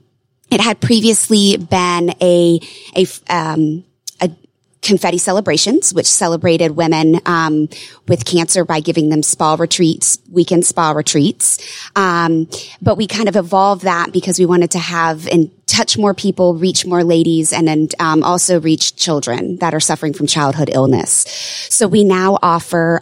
it 0.49 0.59
had 0.59 0.79
previously 0.79 1.57
been 1.57 2.15
a, 2.21 2.59
a, 2.95 3.05
um, 3.29 3.85
confetti 4.81 5.17
celebrations, 5.17 5.93
which 5.93 6.07
celebrated 6.07 6.71
women 6.71 7.19
um, 7.25 7.67
with 8.07 8.25
cancer 8.25 8.63
by 8.63 8.79
giving 8.79 9.09
them 9.09 9.21
spa 9.21 9.55
retreats, 9.59 10.17
weekend 10.31 10.65
spa 10.65 10.91
retreats. 10.91 11.59
Um, 11.95 12.47
but 12.81 12.95
we 12.95 13.07
kind 13.07 13.27
of 13.27 13.35
evolved 13.35 13.83
that 13.83 14.11
because 14.11 14.39
we 14.39 14.45
wanted 14.45 14.71
to 14.71 14.79
have 14.79 15.27
and 15.27 15.51
touch 15.67 15.97
more 15.97 16.13
people, 16.13 16.55
reach 16.55 16.85
more 16.85 17.03
ladies, 17.03 17.53
and 17.53 17.67
then 17.67 17.89
um, 17.99 18.23
also 18.23 18.59
reach 18.59 18.95
children 18.95 19.57
that 19.57 19.73
are 19.73 19.79
suffering 19.79 20.13
from 20.13 20.27
childhood 20.27 20.69
illness. 20.73 21.25
So 21.69 21.87
we 21.87 22.03
now 22.03 22.37
offer. 22.41 23.01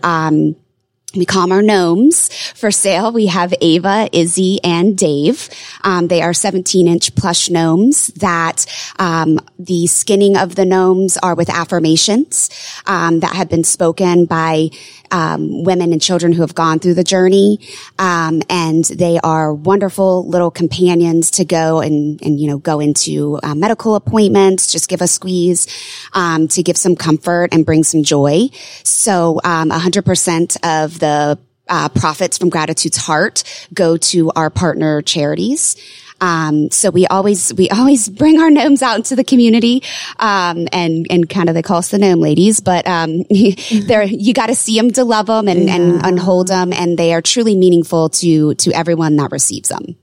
We 1.15 1.26
call 1.26 1.54
our 1.54 1.62
gnomes 1.62 2.28
for 2.54 2.70
sale. 2.70 3.13
We 3.13 3.28
have 3.28 3.54
Ava, 3.62 4.10
Izzy, 4.12 4.60
and 4.62 4.98
Dave. 4.98 5.50
Um, 5.86 6.10
they 6.10 6.22
are 6.22 6.34
17 6.34 6.86
inch 6.86 7.15
plush 7.15 7.50
gnomes 7.50 8.08
that 8.08 8.65
um, 9.00 9.39
the 9.58 9.88
skinning 9.88 10.36
of 10.36 10.56
the 10.56 10.65
gnomes 10.65 11.15
are 11.15 11.34
with 11.34 11.50
affirmations 11.50 12.50
um, 12.88 13.22
that 13.22 13.38
have 13.38 13.48
been 13.48 13.63
spoken 13.63 14.26
by 14.26 14.70
um, 15.12 15.63
women 15.63 15.91
and 15.91 16.02
children 16.02 16.32
who 16.32 16.41
have 16.41 16.56
gone 16.56 16.80
through 16.80 16.93
the 16.93 17.04
journey. 17.04 17.60
Um, 18.00 18.41
and 18.50 18.86
they 18.86 19.20
are 19.24 19.54
wonderful 19.54 20.28
little 20.28 20.52
companions 20.52 21.32
to 21.32 21.46
go 21.46 21.82
and, 21.82 22.22
and 22.22 22.39
you 22.39 22.48
know, 22.48 22.58
go 22.58 22.80
into 22.80 23.39
uh, 23.43 23.56
medical 23.56 23.96
appointments, 23.96 24.72
just 24.72 24.89
give 24.89 25.02
a 25.02 25.08
squeeze 25.08 25.67
um, 26.13 26.48
to 26.50 26.63
give 26.63 26.78
some 26.78 26.96
comfort 26.96 27.50
and 27.54 27.65
bring 27.65 27.84
some 27.84 28.04
joy. 28.04 28.50
So 28.84 29.39
100% 29.43 30.58
of 30.84 31.00
the 31.00 31.39
uh, 31.70 31.89
profits 31.89 32.38
from 32.38 32.50
Gratitude's 32.50 32.98
Heart 32.98 33.43
go 33.74 33.98
to 33.98 34.32
our 34.32 34.50
partner 34.50 35.02
charities. 35.02 35.76
Um, 36.20 36.72
so 36.72 36.90
we 36.90 37.06
always, 37.08 37.54
we 37.54 37.70
always 37.70 38.10
bring 38.18 38.40
our 38.40 38.50
gnomes 38.50 38.82
out 38.82 38.98
into 38.98 39.16
the 39.16 39.24
community, 39.24 39.84
um, 40.20 40.68
and, 40.72 41.06
and 41.10 41.30
kind 41.30 41.50
of 41.50 41.56
they 41.56 41.62
call 41.62 41.78
us 41.78 41.90
the 41.90 41.98
gnome 41.98 42.20
ladies, 42.20 42.60
but, 42.60 42.88
um, 42.88 43.24
they're, 43.86 44.04
you 44.04 44.34
got 44.34 44.48
to 44.48 44.56
see 44.56 44.78
them 44.78 44.92
to 44.92 45.04
love 45.04 45.28
them 45.28 45.48
and, 45.48 45.64
yeah. 45.66 45.76
and, 45.76 46.06
and 46.06 46.20
hold 46.20 46.48
them. 46.48 46.74
And 46.74 46.98
they 46.98 47.14
are 47.14 47.22
truly 47.22 47.56
meaningful 47.56 48.10
to, 48.10 48.56
to 48.56 48.72
everyone 48.72 49.16
that 49.18 49.32
receives 49.32 49.70
them. 49.70 49.96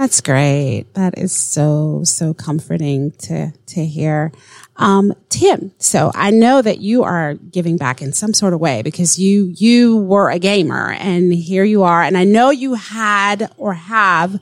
That's 0.00 0.22
great. 0.22 0.86
That 0.94 1.18
is 1.18 1.30
so, 1.30 2.04
so 2.04 2.32
comforting 2.32 3.10
to, 3.18 3.52
to 3.66 3.84
hear. 3.84 4.32
Um, 4.76 5.12
Tim, 5.28 5.72
so 5.76 6.10
I 6.14 6.30
know 6.30 6.62
that 6.62 6.80
you 6.80 7.02
are 7.02 7.34
giving 7.34 7.76
back 7.76 8.00
in 8.00 8.14
some 8.14 8.32
sort 8.32 8.54
of 8.54 8.60
way 8.60 8.80
because 8.80 9.18
you, 9.18 9.52
you 9.54 9.98
were 9.98 10.30
a 10.30 10.38
gamer 10.38 10.92
and 10.92 11.34
here 11.34 11.64
you 11.64 11.82
are. 11.82 12.02
And 12.02 12.16
I 12.16 12.24
know 12.24 12.48
you 12.48 12.74
had 12.74 13.52
or 13.58 13.74
have 13.74 14.40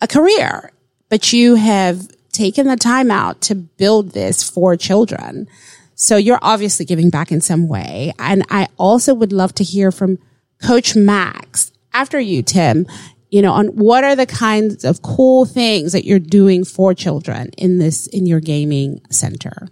a 0.00 0.06
career, 0.06 0.72
but 1.08 1.32
you 1.32 1.56
have 1.56 2.08
taken 2.32 2.66
the 2.66 2.76
time 2.76 3.10
out 3.10 3.40
to 3.42 3.54
build 3.54 4.12
this 4.12 4.48
for 4.48 4.76
children. 4.76 5.48
So 5.94 6.16
you're 6.16 6.38
obviously 6.40 6.86
giving 6.86 7.10
back 7.10 7.30
in 7.30 7.40
some 7.40 7.68
way. 7.68 8.12
And 8.18 8.44
I 8.48 8.68
also 8.78 9.12
would 9.12 9.32
love 9.32 9.54
to 9.56 9.64
hear 9.64 9.92
from 9.92 10.18
Coach 10.62 10.96
Max 10.96 11.72
after 11.92 12.18
you, 12.18 12.42
Tim, 12.42 12.86
you 13.30 13.42
know, 13.42 13.52
on 13.52 13.68
what 13.68 14.04
are 14.04 14.16
the 14.16 14.26
kinds 14.26 14.84
of 14.84 15.02
cool 15.02 15.44
things 15.44 15.92
that 15.92 16.04
you're 16.04 16.18
doing 16.18 16.64
for 16.64 16.94
children 16.94 17.50
in 17.58 17.78
this, 17.78 18.06
in 18.06 18.26
your 18.26 18.40
gaming 18.40 19.02
center? 19.10 19.68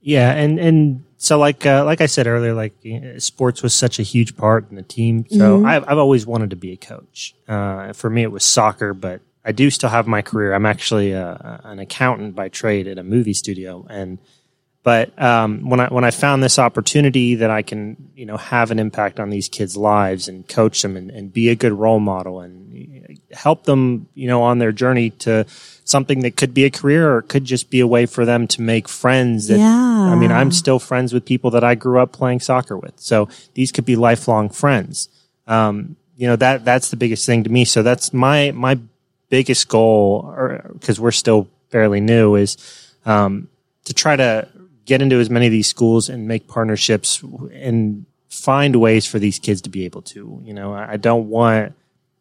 Yeah. 0.00 0.32
And, 0.32 0.58
and 0.58 1.04
so 1.18 1.38
like, 1.38 1.66
uh, 1.66 1.84
like 1.84 2.00
I 2.00 2.06
said 2.06 2.26
earlier, 2.26 2.54
like 2.54 2.74
sports 3.18 3.62
was 3.62 3.74
such 3.74 3.98
a 3.98 4.02
huge 4.02 4.36
part 4.36 4.70
in 4.70 4.76
the 4.76 4.82
team. 4.82 5.26
So 5.28 5.58
mm-hmm. 5.58 5.66
I've, 5.66 5.84
I've 5.88 5.98
always 5.98 6.26
wanted 6.26 6.50
to 6.50 6.56
be 6.56 6.72
a 6.72 6.76
coach. 6.76 7.34
Uh, 7.46 7.92
for 7.92 8.08
me, 8.08 8.22
it 8.22 8.32
was 8.32 8.44
soccer, 8.44 8.94
but 8.94 9.20
I 9.44 9.52
do 9.52 9.70
still 9.70 9.90
have 9.90 10.06
my 10.06 10.22
career. 10.22 10.54
I'm 10.54 10.66
actually 10.66 11.12
a, 11.12 11.60
an 11.64 11.78
accountant 11.78 12.34
by 12.34 12.48
trade 12.48 12.88
at 12.88 12.98
a 12.98 13.04
movie 13.04 13.34
studio, 13.34 13.86
and 13.90 14.18
but 14.84 15.20
um, 15.20 15.68
when 15.68 15.80
I 15.80 15.88
when 15.88 16.04
I 16.04 16.10
found 16.10 16.42
this 16.42 16.58
opportunity 16.58 17.34
that 17.36 17.50
I 17.50 17.62
can 17.62 18.10
you 18.14 18.26
know 18.26 18.36
have 18.36 18.70
an 18.70 18.78
impact 18.78 19.18
on 19.18 19.30
these 19.30 19.48
kids' 19.48 19.76
lives 19.76 20.28
and 20.28 20.46
coach 20.46 20.82
them 20.82 20.96
and, 20.96 21.10
and 21.10 21.32
be 21.32 21.48
a 21.48 21.54
good 21.54 21.72
role 21.72 22.00
model 22.00 22.40
and 22.40 23.18
help 23.32 23.64
them 23.64 24.08
you 24.14 24.28
know 24.28 24.42
on 24.42 24.58
their 24.58 24.72
journey 24.72 25.10
to 25.10 25.46
something 25.84 26.20
that 26.20 26.36
could 26.36 26.54
be 26.54 26.64
a 26.64 26.70
career 26.70 27.12
or 27.12 27.18
it 27.18 27.28
could 27.28 27.44
just 27.44 27.70
be 27.70 27.80
a 27.80 27.86
way 27.86 28.06
for 28.06 28.24
them 28.24 28.46
to 28.48 28.62
make 28.62 28.88
friends. 28.88 29.48
That, 29.48 29.58
yeah. 29.58 30.10
I 30.12 30.14
mean, 30.14 30.32
I'm 30.32 30.52
still 30.52 30.78
friends 30.78 31.12
with 31.12 31.24
people 31.24 31.50
that 31.50 31.64
I 31.64 31.74
grew 31.74 31.98
up 31.98 32.12
playing 32.12 32.40
soccer 32.40 32.76
with, 32.78 32.98
so 33.00 33.28
these 33.54 33.72
could 33.72 33.84
be 33.84 33.96
lifelong 33.96 34.48
friends. 34.48 35.08
Um, 35.46 35.96
you 36.16 36.26
know 36.28 36.36
that 36.36 36.64
that's 36.64 36.90
the 36.90 36.96
biggest 36.96 37.26
thing 37.26 37.44
to 37.44 37.50
me. 37.50 37.64
So 37.64 37.82
that's 37.82 38.12
my 38.12 38.52
my 38.52 38.78
biggest 39.34 39.66
goal, 39.66 40.32
because 40.74 41.00
we're 41.00 41.10
still 41.24 41.48
fairly 41.70 42.00
new, 42.00 42.36
is 42.36 42.56
um, 43.04 43.48
to 43.84 43.92
try 43.92 44.14
to 44.14 44.46
get 44.84 45.02
into 45.02 45.16
as 45.16 45.28
many 45.28 45.46
of 45.46 45.50
these 45.50 45.66
schools 45.66 46.08
and 46.08 46.28
make 46.28 46.46
partnerships 46.46 47.20
and 47.52 48.06
find 48.28 48.76
ways 48.76 49.06
for 49.06 49.18
these 49.18 49.40
kids 49.40 49.60
to 49.62 49.70
be 49.70 49.84
able 49.86 50.02
to. 50.02 50.40
You 50.44 50.54
know, 50.54 50.72
I 50.72 50.98
don't 50.98 51.28
want 51.28 51.74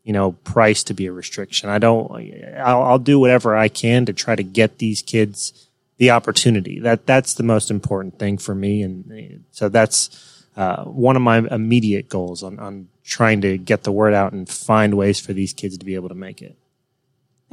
you 0.03 0.11
know 0.11 0.31
price 0.43 0.83
to 0.85 0.95
be 0.95 1.05
a 1.05 1.11
restriction. 1.11 1.69
I 1.69 1.77
don't. 1.77 2.11
I'll, 2.57 2.81
I'll 2.81 3.05
do 3.11 3.19
whatever 3.19 3.55
I 3.55 3.67
can 3.67 4.07
to 4.07 4.13
try 4.13 4.35
to 4.35 4.43
get 4.43 4.79
these 4.79 5.03
kids 5.03 5.69
the 5.97 6.09
opportunity. 6.09 6.79
That 6.79 7.05
that's 7.05 7.35
the 7.35 7.43
most 7.43 7.69
important 7.69 8.17
thing 8.17 8.39
for 8.39 8.55
me, 8.55 8.81
and 8.81 9.45
so 9.51 9.69
that's 9.69 10.47
uh, 10.57 10.83
one 10.85 11.15
of 11.15 11.21
my 11.21 11.37
immediate 11.37 12.09
goals 12.09 12.41
on 12.41 12.57
on 12.57 12.87
trying 13.03 13.41
to 13.41 13.59
get 13.59 13.83
the 13.83 13.91
word 13.91 14.15
out 14.15 14.33
and 14.33 14.49
find 14.49 14.95
ways 14.95 15.19
for 15.19 15.33
these 15.33 15.53
kids 15.53 15.77
to 15.77 15.85
be 15.85 15.93
able 15.93 16.09
to 16.09 16.15
make 16.15 16.41
it. 16.41 16.57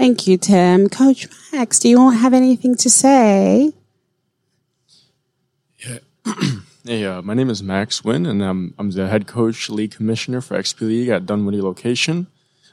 Thank 0.01 0.27
you, 0.27 0.39
Tim. 0.39 0.89
Coach 0.89 1.29
Max, 1.53 1.79
do 1.79 1.91
you 1.91 2.09
have 2.09 2.33
anything 2.33 2.75
to 2.77 2.89
say? 2.89 3.75
Yeah. 5.77 5.99
hey, 6.87 7.05
uh, 7.05 7.21
my 7.21 7.35
name 7.35 7.51
is 7.51 7.63
Max 7.63 8.03
Wynn, 8.03 8.25
and 8.25 8.43
I'm, 8.43 8.73
I'm 8.79 8.91
the 8.93 9.09
head 9.09 9.27
coach, 9.27 9.69
league 9.69 9.91
commissioner 9.91 10.41
for 10.41 10.57
XP 10.57 10.81
League 10.81 11.11
at 11.11 11.27
Dunwoody 11.27 11.61
location. 11.61 12.29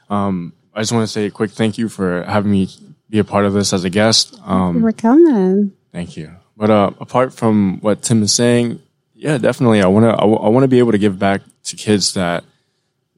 Um, 0.08 0.54
I 0.72 0.80
just 0.80 0.90
want 0.90 1.02
to 1.02 1.12
say 1.12 1.26
a 1.26 1.30
quick 1.30 1.50
thank 1.50 1.76
you 1.76 1.90
for 1.90 2.22
having 2.22 2.50
me 2.50 2.70
be 3.10 3.18
a 3.18 3.24
part 3.24 3.44
of 3.44 3.52
this 3.52 3.74
as 3.74 3.84
a 3.84 3.90
guest. 3.90 4.40
Um, 4.46 4.80
for 4.80 4.92
coming. 4.92 5.72
Thank 5.92 6.16
you. 6.16 6.34
But 6.56 6.70
uh, 6.70 6.92
apart 6.98 7.34
from 7.34 7.80
what 7.80 8.00
Tim 8.00 8.22
is 8.22 8.32
saying, 8.32 8.80
yeah, 9.14 9.36
definitely, 9.36 9.82
I 9.82 9.86
want 9.88 10.04
to 10.04 10.14
I, 10.14 10.20
w- 10.20 10.40
I 10.40 10.48
want 10.48 10.64
to 10.64 10.68
be 10.68 10.78
able 10.78 10.92
to 10.92 10.98
give 10.98 11.18
back 11.18 11.42
to 11.64 11.76
kids 11.76 12.14
that 12.14 12.44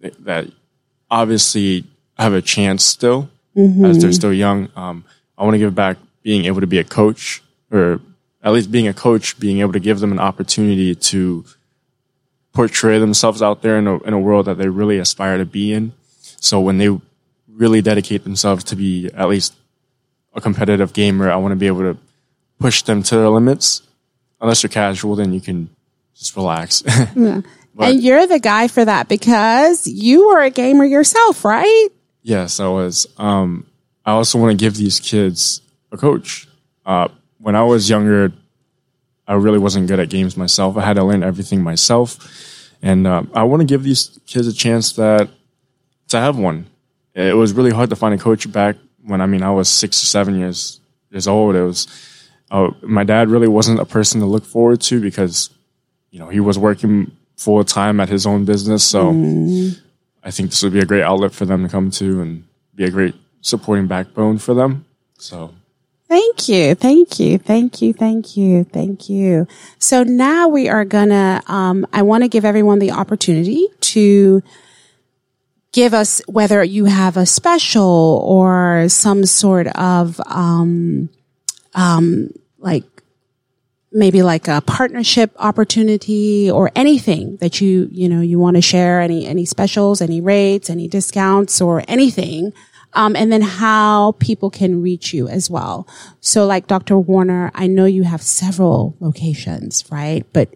that 0.01 0.49
obviously 1.09 1.85
have 2.19 2.33
a 2.33 2.43
chance 2.43 2.85
still 2.85 3.31
mm-hmm. 3.69 3.85
as 3.85 4.01
they're 4.01 4.13
still 4.13 4.33
young. 4.33 4.69
Um, 4.77 5.05
I 5.37 5.45
want 5.45 5.55
to 5.55 5.59
give 5.59 5.75
back 5.75 5.97
being 6.23 6.45
able 6.45 6.61
to 6.61 6.67
be 6.67 6.79
a 6.79 6.85
coach 6.85 7.43
or 7.71 8.01
at 8.43 8.53
least 8.53 8.71
being 8.71 8.89
a 8.89 8.95
coach, 8.95 9.39
being 9.39 9.61
able 9.61 9.73
to 9.73 9.81
give 9.81 10.01
them 10.01 10.13
an 10.13 10.19
opportunity 10.19 10.95
to 10.95 11.45
portray 12.53 12.99
themselves 12.99 13.43
out 13.43 13.63
there 13.63 13.79
in 13.79 13.87
a, 13.87 13.99
in 14.03 14.13
a 14.13 14.19
world 14.19 14.47
that 14.47 14.59
they 14.59 14.69
really 14.69 14.99
aspire 14.99 15.39
to 15.39 15.45
be 15.45 15.73
in. 15.73 15.93
So 16.41 16.61
when 16.61 16.79
they 16.79 16.89
really 17.49 17.83
dedicate 17.83 18.25
themselves 18.25 18.65
to 18.65 18.77
be 18.77 19.11
at 19.15 19.29
least 19.29 19.55
a 20.35 20.41
competitive 20.41 20.93
gamer, 20.93 21.31
I 21.31 21.37
want 21.37 21.53
to 21.53 21.57
be 21.57 21.67
able 21.67 21.93
to 21.93 21.99
push 22.59 22.83
them 22.83 23.03
to 23.05 23.17
their 23.17 23.29
limits. 23.29 23.83
Unless 24.41 24.63
you're 24.63 24.71
casual, 24.71 25.17
then 25.17 25.33
you 25.33 25.41
can 25.41 25.69
just 26.15 26.35
relax. 26.35 26.83
yeah. 27.15 27.43
But, 27.75 27.93
and 27.93 28.03
you're 28.03 28.27
the 28.27 28.41
guy 28.41 28.69
for 28.69 28.85
that 28.85 29.09
because 29.09 29.87
you 29.87 30.29
were 30.29 30.41
a 30.41 30.51
gamer 30.51 30.85
yourself, 30.85 31.45
right? 31.45 31.89
Yes, 32.23 32.61
I 32.61 32.69
was. 32.69 33.07
Um, 33.19 33.67
I 34.05 34.13
also 34.13 34.39
want 34.39 34.59
to 34.59 34.63
give 34.63 34.77
these 34.77 35.01
kids 35.01 35.63
a 35.93 35.97
coach. 35.97 36.49
Uh, 36.85 37.09
when 37.39 37.55
I 37.55 37.63
was 37.63 37.89
younger, 37.89 38.33
I 39.27 39.35
really 39.35 39.59
wasn't 39.59 39.89
good 39.89 40.01
at 40.01 40.11
games 40.11 40.37
myself. 40.37 40.77
I 40.77 40.83
had 40.83 40.95
to 40.95 41.05
learn 41.05 41.23
everything 41.23 41.63
myself, 41.63 42.73
and 42.83 43.07
uh, 43.07 43.23
I 43.35 43.45
want 43.45 43.61
to 43.61 43.67
give 43.67 43.83
these 43.83 44.19
kids 44.27 44.47
a 44.47 44.53
chance 44.53 44.93
that 44.95 45.29
to 46.09 46.19
have 46.19 46.37
one. 46.37 46.67
It 47.15 47.37
was 47.37 47.53
really 47.53 47.71
hard 47.71 47.91
to 47.91 47.97
find 47.97 48.15
a 48.15 48.19
coach 48.19 48.51
back 48.51 48.77
when 49.03 49.21
I 49.21 49.27
mean 49.27 49.43
I 49.43 49.51
was 49.51 49.69
six 49.69 50.03
or 50.03 50.07
seven 50.07 50.39
years 50.39 50.81
years 51.11 51.27
old. 51.27 51.55
It 51.55 51.63
was 51.63 51.87
uh, 52.51 52.71
my 52.83 53.05
dad 53.05 53.29
really 53.29 53.49
wasn't 53.49 53.81
a 53.81 53.85
person 53.85 54.21
to 54.21 54.27
look 54.27 54.45
forward 54.45 54.81
to 54.83 55.01
because 55.01 55.51
you 56.11 56.19
know 56.19 56.29
he 56.29 56.41
was 56.41 56.59
working 56.59 57.13
full 57.37 57.65
time 57.65 58.01
at 58.01 58.09
his 58.09 58.27
own 58.27 58.45
business. 58.45 58.85
So 58.85 59.13
mm. 59.13 59.81
I 60.23 60.31
think 60.31 60.51
this 60.51 60.63
would 60.63 60.73
be 60.73 60.81
a 60.81 60.87
great 60.87 61.03
outlet 61.03 61.33
for 61.33 61.45
them 61.45 61.63
to 61.63 61.69
come 61.69 61.91
to 61.93 62.21
and 62.21 62.45
be 62.75 62.85
a 62.85 62.91
great 62.91 63.15
supporting 63.41 63.87
backbone 63.87 64.39
for 64.39 64.55
them. 64.55 64.85
So 65.19 65.55
Thank 66.11 66.49
you. 66.49 66.75
Thank 66.75 67.21
you. 67.21 67.39
Thank 67.39 67.81
you. 67.81 67.93
Thank 67.93 68.37
you. 68.37 68.65
Thank 68.65 69.09
you. 69.09 69.47
So 69.79 70.03
now 70.03 70.49
we 70.49 70.69
are 70.69 70.85
gonna, 70.85 71.41
um, 71.47 71.87
I 71.93 72.03
want 72.03 72.25
to 72.25 72.29
give 72.29 72.45
everyone 72.45 72.81
the 72.81 72.91
opportunity 72.91 73.69
to 73.81 74.43
give 75.71 75.95
us 75.95 76.21
whether 76.27 76.65
you 76.65 76.87
have 76.87 77.17
a 77.17 77.27
special 77.27 78.21
or 78.27 78.89
some 78.89 79.25
sort 79.25 79.69
of, 79.69 80.21
um, 80.27 81.11
um, 81.75 82.31
like 82.59 82.90
maybe 83.93 84.23
like 84.23 84.47
a 84.49 84.61
partnership 84.61 85.33
opportunity 85.39 86.51
or 86.51 86.71
anything 86.77 87.37
that 87.39 87.61
you, 87.61 87.89
you 87.91 88.09
know, 88.09 88.21
you 88.21 88.39
want 88.39 88.57
to 88.57 88.63
share 88.63 89.01
any, 89.01 89.27
any 89.27 89.45
specials, 89.45 90.01
any 90.01 90.21
rates, 90.21 90.71
any 90.71 90.87
discounts 90.87 91.61
or 91.61 91.83
anything 91.89 92.53
um, 92.93 93.15
and 93.17 93.33
then 93.33 93.43
how 93.43 94.13
people 94.19 94.51
can 94.51 94.83
reach 94.83 95.13
you 95.13 95.29
as 95.29 95.51
well. 95.51 95.87
So 96.21 96.47
like 96.47 96.67
Dr. 96.67 96.99
Warner, 96.99 97.51
I 97.55 97.67
know 97.67 97.85
you 97.85 98.03
have 98.03 98.23
several 98.23 98.97
locations, 99.01 99.85
right? 99.91 100.27
But 100.33 100.55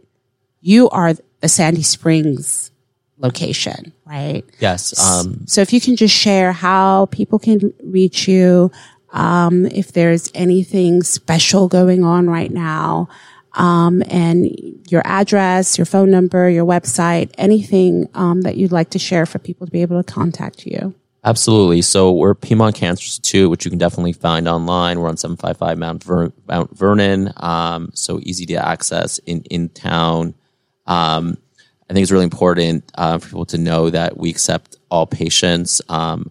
you 0.60 0.88
are 0.90 1.14
the 1.40 1.48
Sandy 1.48 1.82
Springs 1.82 2.70
location, 3.18 3.92
right? 4.04 4.44
Yes. 4.58 4.98
Um, 4.98 5.46
so 5.46 5.60
if 5.60 5.72
you 5.72 5.80
can 5.80 5.96
just 5.96 6.14
share 6.14 6.52
how 6.52 7.06
people 7.06 7.38
can 7.38 7.72
reach 7.82 8.26
you, 8.26 8.72
um, 9.14 9.64
if 9.66 9.92
there's 9.92 10.30
anything 10.34 11.02
special 11.02 11.68
going 11.68 12.04
on 12.04 12.28
right 12.28 12.50
now, 12.50 13.08
um, 13.54 14.02
and 14.08 14.50
your 14.90 15.02
address, 15.04 15.78
your 15.78 15.84
phone 15.86 16.10
number, 16.10 16.50
your 16.50 16.66
website, 16.66 17.30
anything 17.38 18.08
um, 18.14 18.42
that 18.42 18.56
you'd 18.56 18.72
like 18.72 18.90
to 18.90 18.98
share 18.98 19.24
for 19.24 19.38
people 19.38 19.66
to 19.66 19.72
be 19.72 19.82
able 19.82 20.02
to 20.02 20.12
contact 20.12 20.66
you. 20.66 20.94
Absolutely. 21.22 21.80
So 21.80 22.12
we're 22.12 22.34
Piedmont 22.34 22.74
Cancer 22.74 23.04
Institute, 23.04 23.48
which 23.48 23.64
you 23.64 23.70
can 23.70 23.78
definitely 23.78 24.12
find 24.12 24.46
online. 24.46 25.00
We're 25.00 25.08
on 25.08 25.16
755 25.16 25.78
Mount, 25.78 26.04
Ver- 26.04 26.32
Mount 26.46 26.76
Vernon. 26.76 27.32
Um, 27.36 27.90
so 27.94 28.20
easy 28.22 28.44
to 28.46 28.54
access 28.54 29.18
in, 29.20 29.42
in 29.44 29.70
town. 29.70 30.34
Um, 30.86 31.38
I 31.88 31.94
think 31.94 32.02
it's 32.02 32.12
really 32.12 32.24
important 32.24 32.90
uh, 32.96 33.18
for 33.18 33.28
people 33.28 33.46
to 33.46 33.58
know 33.58 33.88
that 33.88 34.18
we 34.18 34.28
accept 34.28 34.76
all 34.90 35.06
patients. 35.06 35.80
Um, 35.88 36.30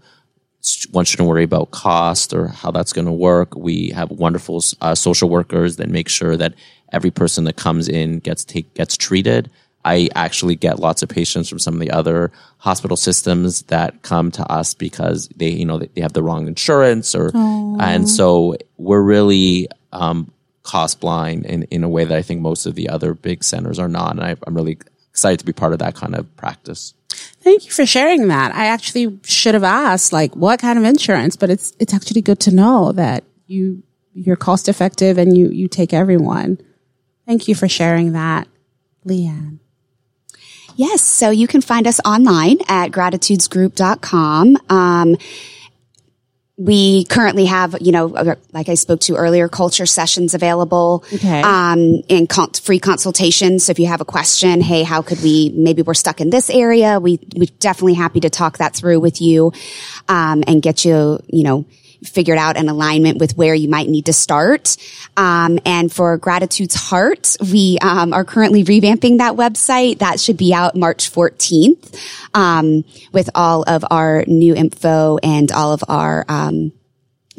one 0.92 1.06
shouldn't 1.06 1.28
worry 1.28 1.44
about 1.44 1.72
cost 1.72 2.34
or 2.34 2.48
how 2.48 2.72
that's 2.72 2.94
going 2.94 3.06
to 3.06 3.12
work. 3.12 3.56
We 3.56 3.90
have 3.90 4.10
wonderful 4.12 4.64
uh, 4.82 4.96
social 4.96 5.30
workers 5.30 5.76
that 5.78 5.90
make 5.90 6.08
sure 6.08 6.38
that 6.38 6.54
every 6.92 7.12
person 7.12 7.44
that 7.46 7.56
comes 7.56 7.90
in 7.90 8.20
gets 8.20 8.46
take, 8.46 8.74
gets 8.74 8.96
treated. 8.96 9.50
I 9.86 10.10
actually 10.16 10.56
get 10.56 10.80
lots 10.80 11.04
of 11.04 11.10
patients 11.10 11.50
from 11.50 11.60
some 11.60 11.74
of 11.74 11.80
the 11.82 11.92
other 11.92 12.32
hospital 12.60 12.96
systems 12.96 13.64
that 13.64 14.02
come 14.02 14.32
to 14.32 14.50
us 14.50 14.74
because 14.74 15.28
they, 15.36 15.50
you 15.50 15.66
know, 15.66 15.80
they 15.80 16.02
have 16.02 16.14
the 16.14 16.24
wrong 16.24 16.48
insurance 16.48 17.14
or, 17.14 17.32
Aww. 17.32 17.82
and 17.82 18.10
so 18.10 18.56
we're 18.78 19.02
really, 19.02 19.68
um, 19.92 20.32
cost 20.64 21.02
blind 21.02 21.46
in, 21.46 21.64
in 21.64 21.84
a 21.84 21.90
way 21.90 22.06
that 22.06 22.18
I 22.18 22.22
think 22.22 22.40
most 22.40 22.66
of 22.66 22.76
the 22.76 22.88
other 22.88 23.14
big 23.14 23.44
centers 23.44 23.80
are 23.80 23.90
not. 23.90 24.12
And 24.12 24.24
I, 24.24 24.38
I'm 24.48 24.56
really 24.56 24.78
excited 25.14 25.38
to 25.38 25.46
be 25.46 25.54
part 25.54 25.74
of 25.74 25.80
that 25.80 25.94
kind 25.94 26.16
of 26.16 26.36
practice. 26.36 26.96
Thank 27.44 27.66
you 27.66 27.72
for 27.72 27.86
sharing 27.86 28.30
that. 28.30 28.52
I 28.56 28.66
actually 28.66 29.20
should 29.24 29.54
have 29.54 29.64
asked 29.64 30.12
like 30.12 30.36
what 30.36 30.60
kind 30.60 30.80
of 30.80 30.86
insurance, 30.86 31.36
but 31.36 31.52
it's 31.52 31.74
it's 31.80 31.94
actually 31.94 32.22
good 32.22 32.40
to 32.42 32.52
know 32.52 32.92
that 32.94 33.24
you 33.46 33.84
you're 34.14 34.36
cost 34.36 34.68
effective 34.68 35.20
and 35.20 35.38
you 35.38 35.50
you 35.50 35.68
take 35.68 35.94
everyone. 35.94 36.58
Thank 37.28 37.48
you 37.48 37.54
for 37.54 37.70
sharing 37.70 38.14
that, 38.14 38.48
LeeAnne. 39.06 39.60
Yes. 40.76 41.04
So 41.04 41.30
you 41.30 41.48
can 41.48 41.62
find 41.62 41.86
us 41.86 42.00
online 42.04 42.58
at 42.68 42.90
gratitudesgroup.com. 42.90 44.58
Um, 44.70 45.18
we 46.56 47.06
currently 47.06 47.46
have, 47.46 47.76
you 47.82 47.92
know, 47.92 48.16
uh, 48.16 48.36
like 48.52 48.70
I 48.70 48.76
spoke 48.76 49.00
to 49.02 49.16
earlier, 49.16 49.50
culture 49.50 49.88
sessions 49.88 50.36
available, 50.36 51.04
okay. 51.12 51.42
um, 51.42 52.04
and 52.10 52.30
con- 52.30 52.52
free 52.52 52.80
consultations. 52.80 53.66
So 53.66 53.72
if 53.72 53.80
you 53.80 53.88
have 53.88 54.02
a 54.02 54.06
question, 54.06 54.62
hey, 54.62 54.84
how 54.84 55.02
could 55.02 55.22
we, 55.24 55.52
maybe 55.56 55.82
we're 55.82 55.96
stuck 55.96 56.22
in 56.22 56.30
this 56.30 56.52
area. 56.52 57.00
We, 57.00 57.20
we're 57.36 57.48
definitely 57.60 57.96
happy 57.96 58.20
to 58.20 58.30
talk 58.30 58.60
that 58.60 58.76
through 58.76 59.00
with 59.00 59.20
you, 59.20 59.52
um, 60.08 60.44
and 60.46 60.62
get 60.62 60.86
you, 60.86 61.20
you 61.28 61.44
know, 61.44 61.66
figured 62.04 62.38
out 62.38 62.58
an 62.58 62.70
alignment 62.70 63.20
with 63.20 63.38
where 63.38 63.56
you 63.56 63.68
might 63.68 63.90
need 63.90 64.06
to 64.06 64.14
start. 64.14 64.78
Um, 65.18 65.60
and 65.66 65.92
for 65.92 66.18
Gratitude's 66.18 66.76
Heart, 66.76 67.38
we 67.52 67.78
um, 67.82 68.14
are 68.14 68.24
currently 68.24 68.64
revamping 68.64 69.18
that 69.18 69.36
website. 69.36 70.00
That 70.00 70.20
should 70.20 70.38
be 70.38 70.54
out 70.54 70.76
March 70.76 71.12
14th 71.12 71.98
um, 72.34 72.84
with 73.12 73.30
all 73.36 73.64
of 73.68 73.84
our 73.90 74.24
new 74.28 74.56
info 74.56 75.18
and 75.24 75.52
all 75.52 75.74
of 75.74 75.84
our 75.88 76.26
um, 76.28 76.72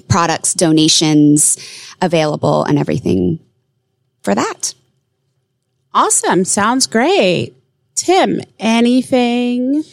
products, 0.08 0.54
donations 0.54 1.56
available 2.00 2.64
and 2.64 2.78
everything 2.78 3.40
for 4.22 4.34
that. 4.34 4.74
Awesome. 5.92 6.44
Sounds 6.44 6.86
great. 6.86 7.54
Tim, 7.94 8.40
anything? 8.58 9.84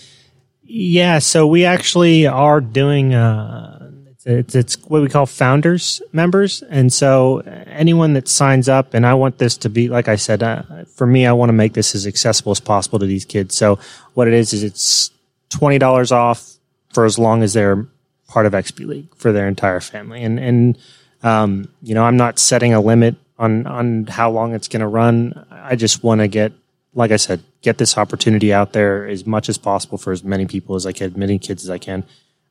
Yeah, 0.63 1.19
so 1.19 1.45
we 1.45 1.65
actually 1.65 2.25
are 2.25 2.61
doing 2.61 3.13
uh, 3.13 3.80
it's, 4.25 4.55
it's 4.55 4.75
what 4.87 5.01
we 5.01 5.09
call 5.09 5.25
founders 5.25 6.01
members, 6.11 6.61
and 6.63 6.91
so 6.93 7.39
anyone 7.67 8.13
that 8.13 8.27
signs 8.27 8.69
up, 8.69 8.93
and 8.93 9.05
I 9.05 9.13
want 9.15 9.37
this 9.37 9.57
to 9.57 9.69
be 9.69 9.89
like 9.89 10.07
I 10.07 10.15
said, 10.15 10.43
uh, 10.43 10.63
for 10.95 11.07
me, 11.07 11.25
I 11.25 11.33
want 11.33 11.49
to 11.49 11.53
make 11.53 11.73
this 11.73 11.95
as 11.95 12.05
accessible 12.05 12.51
as 12.51 12.59
possible 12.59 12.99
to 12.99 13.05
these 13.05 13.25
kids. 13.25 13.55
So 13.55 13.79
what 14.13 14.27
it 14.27 14.33
is 14.33 14.53
is 14.53 14.63
it's 14.63 15.11
twenty 15.49 15.79
dollars 15.79 16.11
off 16.11 16.53
for 16.93 17.05
as 17.05 17.17
long 17.17 17.41
as 17.41 17.53
they're 17.53 17.87
part 18.27 18.45
of 18.45 18.53
XP 18.53 18.85
League 18.85 19.15
for 19.15 19.31
their 19.31 19.47
entire 19.47 19.79
family, 19.79 20.23
and 20.23 20.39
and 20.39 20.77
um, 21.23 21.67
you 21.81 21.95
know 21.95 22.03
I'm 22.03 22.17
not 22.17 22.37
setting 22.37 22.73
a 22.73 22.81
limit 22.81 23.15
on 23.39 23.65
on 23.65 24.05
how 24.05 24.29
long 24.29 24.53
it's 24.53 24.67
going 24.67 24.81
to 24.81 24.87
run. 24.87 25.45
I 25.49 25.75
just 25.75 26.03
want 26.03 26.21
to 26.21 26.27
get, 26.27 26.53
like 26.93 27.11
I 27.11 27.17
said, 27.17 27.43
get 27.61 27.79
this 27.79 27.97
opportunity 27.97 28.53
out 28.53 28.73
there 28.73 29.07
as 29.07 29.25
much 29.25 29.49
as 29.49 29.57
possible 29.57 29.97
for 29.97 30.11
as 30.13 30.23
many 30.23 30.45
people 30.45 30.75
as 30.75 30.85
I 30.85 30.91
can, 30.91 31.13
many 31.15 31.39
kids 31.39 31.63
as 31.63 31.69
I 31.69 31.79
can. 31.79 32.03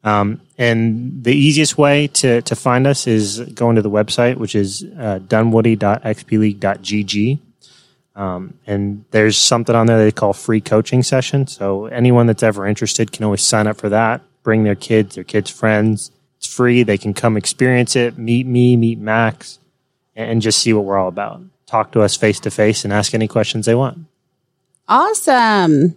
Um, 0.02 0.40
and 0.56 1.24
the 1.24 1.34
easiest 1.34 1.76
way 1.76 2.06
to, 2.08 2.40
to 2.42 2.56
find 2.56 2.86
us 2.86 3.06
is 3.06 3.40
going 3.40 3.76
to 3.76 3.82
the 3.82 3.90
website, 3.90 4.36
which 4.36 4.54
is 4.54 4.82
uh, 4.98 5.20
dunwoody.xpleague.gg. 5.26 7.38
Um, 8.16 8.54
and 8.66 9.04
there's 9.10 9.36
something 9.36 9.74
on 9.74 9.86
there 9.86 9.98
they 9.98 10.10
call 10.10 10.32
free 10.32 10.60
coaching 10.60 11.02
session. 11.02 11.46
So 11.46 11.86
anyone 11.86 12.26
that's 12.26 12.42
ever 12.42 12.66
interested 12.66 13.12
can 13.12 13.24
always 13.24 13.42
sign 13.42 13.66
up 13.66 13.78
for 13.78 13.88
that, 13.90 14.22
bring 14.42 14.64
their 14.64 14.74
kids, 14.74 15.14
their 15.14 15.24
kids' 15.24 15.50
friends. 15.50 16.10
It's 16.38 16.46
free. 16.46 16.82
They 16.82 16.98
can 16.98 17.14
come 17.14 17.36
experience 17.36 17.96
it, 17.96 18.16
meet 18.16 18.46
me, 18.46 18.76
meet 18.76 18.98
Max, 18.98 19.58
and 20.16 20.40
just 20.40 20.58
see 20.58 20.72
what 20.72 20.86
we're 20.86 20.98
all 20.98 21.08
about. 21.08 21.42
Talk 21.66 21.92
to 21.92 22.00
us 22.00 22.16
face 22.16 22.40
to 22.40 22.50
face 22.50 22.84
and 22.84 22.92
ask 22.92 23.14
any 23.14 23.28
questions 23.28 23.66
they 23.66 23.74
want. 23.74 23.98
Awesome. 24.88 25.94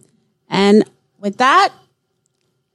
And 0.49 0.83
with 1.19 1.37
that, 1.37 1.73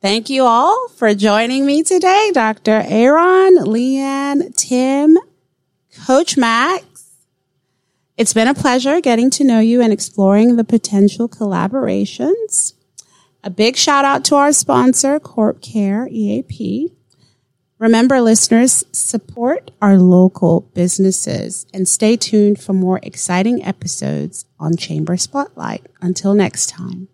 thank 0.00 0.30
you 0.30 0.44
all 0.44 0.88
for 0.88 1.14
joining 1.14 1.66
me 1.66 1.82
today. 1.82 2.30
Dr. 2.32 2.82
Eiran, 2.82 3.58
LeeAnne, 3.64 4.54
Tim, 4.56 5.18
Coach 6.06 6.36
Max. 6.36 6.84
It's 8.16 8.34
been 8.34 8.48
a 8.48 8.54
pleasure 8.54 9.00
getting 9.00 9.30
to 9.30 9.44
know 9.44 9.60
you 9.60 9.80
and 9.80 9.92
exploring 9.92 10.56
the 10.56 10.64
potential 10.64 11.28
collaborations. 11.28 12.74
A 13.44 13.50
big 13.50 13.76
shout 13.76 14.04
out 14.04 14.24
to 14.26 14.34
our 14.34 14.52
sponsor, 14.52 15.20
Corp 15.20 15.62
Care 15.62 16.08
EAP. 16.10 16.92
Remember, 17.78 18.20
listeners, 18.20 18.84
support 18.90 19.70
our 19.80 19.96
local 19.96 20.62
businesses 20.74 21.64
and 21.72 21.88
stay 21.88 22.16
tuned 22.16 22.60
for 22.60 22.72
more 22.72 22.98
exciting 23.04 23.64
episodes 23.64 24.44
on 24.58 24.76
Chamber 24.76 25.16
Spotlight. 25.16 25.86
Until 26.00 26.34
next 26.34 26.68
time. 26.68 27.06